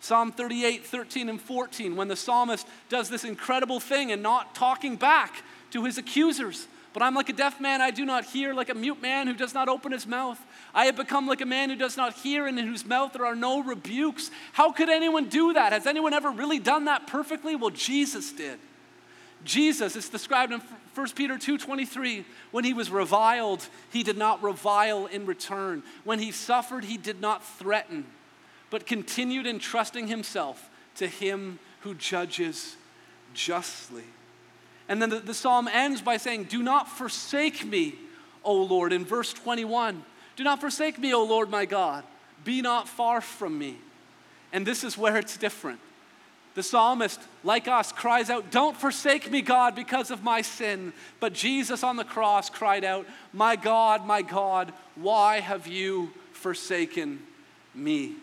Psalm 0.00 0.32
38, 0.32 0.86
13, 0.86 1.28
and 1.28 1.40
14, 1.40 1.94
when 1.94 2.08
the 2.08 2.16
psalmist 2.16 2.66
does 2.88 3.10
this 3.10 3.24
incredible 3.24 3.80
thing 3.80 4.10
and 4.12 4.22
not 4.22 4.54
talking 4.54 4.96
back 4.96 5.42
to 5.72 5.84
his 5.84 5.98
accusers. 5.98 6.66
But 6.92 7.02
I'm 7.04 7.14
like 7.14 7.28
a 7.28 7.32
deaf 7.32 7.60
man, 7.60 7.80
I 7.80 7.90
do 7.90 8.04
not 8.04 8.24
hear, 8.24 8.52
like 8.52 8.68
a 8.68 8.74
mute 8.74 9.00
man 9.00 9.28
who 9.28 9.34
does 9.34 9.54
not 9.54 9.68
open 9.68 9.92
his 9.92 10.06
mouth. 10.06 10.40
I 10.74 10.86
have 10.86 10.96
become 10.96 11.26
like 11.26 11.40
a 11.40 11.46
man 11.46 11.70
who 11.70 11.76
does 11.76 11.96
not 11.96 12.14
hear 12.14 12.46
and 12.46 12.58
in 12.58 12.66
whose 12.66 12.84
mouth 12.84 13.12
there 13.12 13.24
are 13.24 13.36
no 13.36 13.62
rebukes. 13.62 14.30
How 14.52 14.72
could 14.72 14.88
anyone 14.88 15.28
do 15.28 15.52
that? 15.52 15.72
Has 15.72 15.86
anyone 15.86 16.12
ever 16.12 16.30
really 16.30 16.58
done 16.58 16.86
that 16.86 17.06
perfectly? 17.06 17.54
Well, 17.54 17.70
Jesus 17.70 18.32
did. 18.32 18.58
Jesus 19.44 19.96
is 19.96 20.08
described 20.08 20.52
in 20.52 20.60
1 20.94 21.14
Peter 21.14 21.38
2:23, 21.38 22.24
when 22.50 22.64
he 22.64 22.74
was 22.74 22.90
reviled, 22.90 23.66
he 23.90 24.02
did 24.02 24.18
not 24.18 24.42
revile 24.42 25.06
in 25.06 25.24
return. 25.24 25.82
When 26.04 26.18
he 26.18 26.32
suffered, 26.32 26.84
he 26.84 26.98
did 26.98 27.20
not 27.20 27.44
threaten, 27.44 28.04
but 28.68 28.86
continued 28.86 29.46
entrusting 29.46 30.08
himself 30.08 30.68
to 30.96 31.06
him 31.06 31.58
who 31.80 31.94
judges 31.94 32.76
justly. 33.32 34.04
And 34.90 35.00
then 35.00 35.08
the, 35.08 35.20
the 35.20 35.34
psalm 35.34 35.68
ends 35.68 36.02
by 36.02 36.18
saying, 36.18 36.44
"Do 36.44 36.62
not 36.62 36.86
forsake 36.86 37.64
me, 37.64 37.94
O 38.44 38.54
Lord," 38.54 38.92
in 38.92 39.06
verse 39.06 39.32
21. 39.32 40.04
Do 40.36 40.44
not 40.44 40.60
forsake 40.60 40.98
me, 40.98 41.14
O 41.14 41.24
Lord 41.24 41.48
my 41.48 41.64
God. 41.64 42.04
Be 42.44 42.60
not 42.60 42.88
far 42.88 43.20
from 43.20 43.58
me. 43.58 43.76
And 44.52 44.66
this 44.66 44.84
is 44.84 44.98
where 44.98 45.16
it's 45.16 45.36
different. 45.36 45.80
The 46.54 46.62
psalmist, 46.62 47.20
like 47.44 47.68
us, 47.68 47.92
cries 47.92 48.28
out, 48.28 48.50
Don't 48.50 48.76
forsake 48.76 49.30
me, 49.30 49.42
God, 49.42 49.76
because 49.76 50.10
of 50.10 50.24
my 50.24 50.42
sin. 50.42 50.92
But 51.20 51.32
Jesus 51.32 51.84
on 51.84 51.96
the 51.96 52.04
cross 52.04 52.50
cried 52.50 52.84
out, 52.84 53.06
My 53.32 53.54
God, 53.54 54.04
my 54.04 54.22
God, 54.22 54.72
why 54.96 55.40
have 55.40 55.66
you 55.66 56.10
forsaken 56.32 57.20
me? 57.74 58.16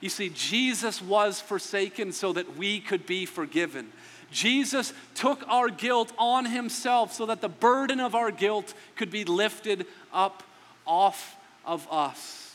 You 0.00 0.08
see, 0.08 0.30
Jesus 0.30 1.02
was 1.02 1.40
forsaken 1.40 2.12
so 2.12 2.32
that 2.32 2.56
we 2.56 2.80
could 2.80 3.06
be 3.06 3.26
forgiven. 3.26 3.90
Jesus 4.30 4.92
took 5.14 5.46
our 5.48 5.68
guilt 5.68 6.12
on 6.18 6.46
himself 6.46 7.12
so 7.12 7.26
that 7.26 7.40
the 7.40 7.48
burden 7.48 8.00
of 8.00 8.14
our 8.14 8.30
guilt 8.30 8.74
could 8.96 9.10
be 9.10 9.24
lifted 9.24 9.86
up 10.12 10.42
off 10.86 11.36
of 11.64 11.86
us. 11.90 12.54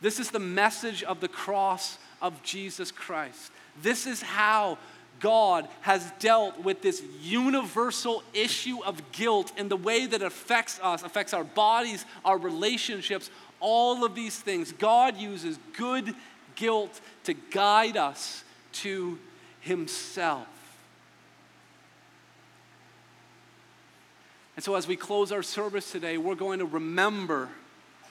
This 0.00 0.20
is 0.20 0.30
the 0.30 0.38
message 0.38 1.02
of 1.02 1.20
the 1.20 1.28
cross 1.28 1.98
of 2.20 2.42
Jesus 2.42 2.90
Christ. 2.90 3.50
This 3.82 4.06
is 4.06 4.22
how 4.22 4.78
God 5.20 5.68
has 5.80 6.12
dealt 6.18 6.62
with 6.62 6.82
this 6.82 7.02
universal 7.22 8.22
issue 8.34 8.82
of 8.84 9.12
guilt 9.12 9.52
in 9.56 9.68
the 9.68 9.76
way 9.76 10.06
that 10.06 10.22
affects 10.22 10.78
us, 10.82 11.02
affects 11.02 11.32
our 11.32 11.44
bodies, 11.44 12.04
our 12.24 12.36
relationships, 12.36 13.30
all 13.60 14.04
of 14.04 14.14
these 14.14 14.38
things. 14.38 14.72
God 14.72 15.16
uses 15.16 15.58
good 15.76 16.14
guilt 16.54 17.00
to 17.24 17.34
guide 17.34 17.96
us 17.96 18.44
to 18.72 19.18
Himself. 19.60 20.46
And 24.56 24.64
so, 24.64 24.74
as 24.74 24.88
we 24.88 24.96
close 24.96 25.32
our 25.32 25.42
service 25.42 25.92
today, 25.92 26.16
we're 26.16 26.34
going 26.34 26.60
to 26.60 26.64
remember 26.64 27.50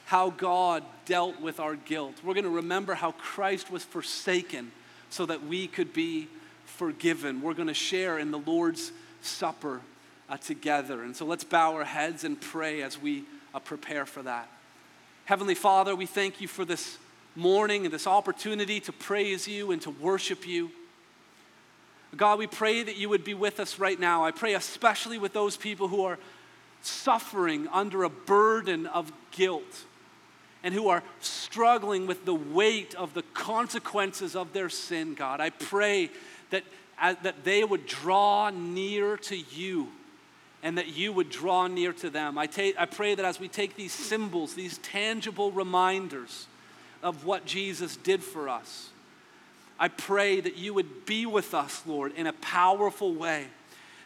how 0.05 0.29
God 0.29 0.83
dealt 1.05 1.41
with 1.41 1.59
our 1.59 1.75
guilt. 1.75 2.15
We're 2.23 2.35
going 2.35 2.43
to 2.43 2.49
remember 2.51 2.93
how 2.93 3.11
Christ 3.13 3.71
was 3.71 3.83
forsaken 3.83 4.71
so 5.09 5.25
that 5.25 5.43
we 5.45 5.65
could 5.65 5.91
be 5.91 6.27
forgiven. 6.65 7.41
We're 7.41 7.55
going 7.55 7.67
to 7.67 7.73
share 7.73 8.19
in 8.19 8.29
the 8.29 8.37
Lord's 8.37 8.91
Supper 9.21 9.81
uh, 10.29 10.37
together. 10.37 11.01
And 11.01 11.15
so 11.15 11.25
let's 11.25 11.43
bow 11.43 11.73
our 11.73 11.83
heads 11.83 12.23
and 12.23 12.39
pray 12.39 12.83
as 12.83 13.01
we 13.01 13.23
uh, 13.55 13.59
prepare 13.59 14.05
for 14.05 14.21
that. 14.21 14.47
Heavenly 15.25 15.55
Father, 15.55 15.95
we 15.95 16.05
thank 16.05 16.39
you 16.39 16.47
for 16.47 16.63
this 16.63 16.99
morning 17.35 17.85
and 17.85 17.93
this 17.93 18.05
opportunity 18.05 18.79
to 18.81 18.91
praise 18.91 19.47
you 19.47 19.71
and 19.71 19.81
to 19.81 19.89
worship 19.89 20.47
you. 20.47 20.69
God, 22.17 22.39
we 22.39 22.47
pray 22.47 22.83
that 22.83 22.97
you 22.97 23.09
would 23.09 23.23
be 23.23 23.33
with 23.33 23.59
us 23.59 23.79
right 23.79 23.99
now. 23.99 24.23
I 24.23 24.31
pray 24.31 24.53
especially 24.53 25.17
with 25.17 25.33
those 25.33 25.57
people 25.57 25.87
who 25.87 26.05
are 26.05 26.17
suffering 26.81 27.67
under 27.71 28.03
a 28.03 28.09
burden 28.09 28.85
of 28.87 29.11
guilt 29.31 29.85
and 30.63 30.73
who 30.73 30.87
are 30.87 31.03
struggling 31.19 32.07
with 32.07 32.25
the 32.25 32.35
weight 32.35 32.95
of 32.95 33.13
the 33.13 33.21
consequences 33.33 34.35
of 34.35 34.53
their 34.53 34.69
sin, 34.69 35.13
God. 35.13 35.39
I 35.39 35.49
pray 35.49 36.09
that, 36.49 36.63
uh, 36.99 37.15
that 37.23 37.43
they 37.43 37.63
would 37.63 37.85
draw 37.85 38.49
near 38.49 39.17
to 39.17 39.37
you 39.37 39.89
and 40.63 40.79
that 40.79 40.95
you 40.95 41.13
would 41.13 41.29
draw 41.29 41.67
near 41.67 41.93
to 41.93 42.09
them. 42.09 42.39
I, 42.39 42.47
ta- 42.47 42.73
I 42.79 42.85
pray 42.85 43.13
that 43.13 43.25
as 43.25 43.39
we 43.39 43.47
take 43.47 43.75
these 43.75 43.91
symbols, 43.91 44.55
these 44.55 44.79
tangible 44.79 45.51
reminders 45.51 46.47
of 47.03 47.25
what 47.25 47.45
Jesus 47.45 47.97
did 47.97 48.23
for 48.23 48.49
us, 48.49 48.89
I 49.79 49.89
pray 49.89 50.39
that 50.39 50.57
you 50.57 50.73
would 50.73 51.05
be 51.05 51.25
with 51.25 51.53
us, 51.53 51.83
Lord, 51.85 52.13
in 52.15 52.27
a 52.27 52.33
powerful 52.33 53.13
way. 53.13 53.47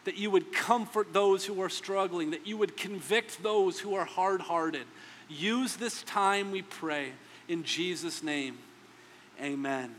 That 0.05 0.17
you 0.17 0.31
would 0.31 0.53
comfort 0.53 1.13
those 1.13 1.45
who 1.45 1.61
are 1.61 1.69
struggling, 1.69 2.31
that 2.31 2.47
you 2.47 2.57
would 2.57 2.77
convict 2.77 3.43
those 3.43 3.79
who 3.79 3.95
are 3.95 4.05
hard 4.05 4.41
hearted, 4.41 4.85
Use 5.29 5.75
this 5.75 6.01
time, 6.03 6.51
we 6.51 6.63
pray. 6.63 7.11
In 7.47 7.63
Jesus' 7.63 8.23
name, 8.23 8.57
amen. 9.39 9.93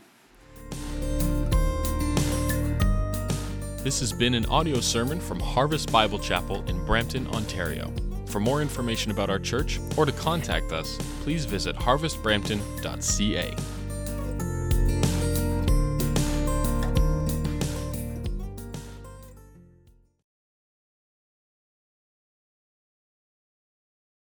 This 3.81 4.01
has 4.01 4.11
been 4.11 4.35
an 4.35 4.45
audio 4.47 4.81
sermon 4.81 5.21
from 5.21 5.39
Harvest 5.39 5.89
Bible 5.89 6.19
Chapel 6.19 6.65
in 6.67 6.85
Brampton, 6.85 7.27
Ontario. 7.27 7.93
For 8.25 8.41
more 8.41 8.61
information 8.61 9.11
about 9.11 9.29
our 9.29 9.39
church 9.39 9.79
or 9.97 10.05
to 10.05 10.11
contact 10.11 10.73
us, 10.73 10.97
please 11.23 11.45
visit 11.45 11.77
harvestbrampton.ca. 11.77 13.80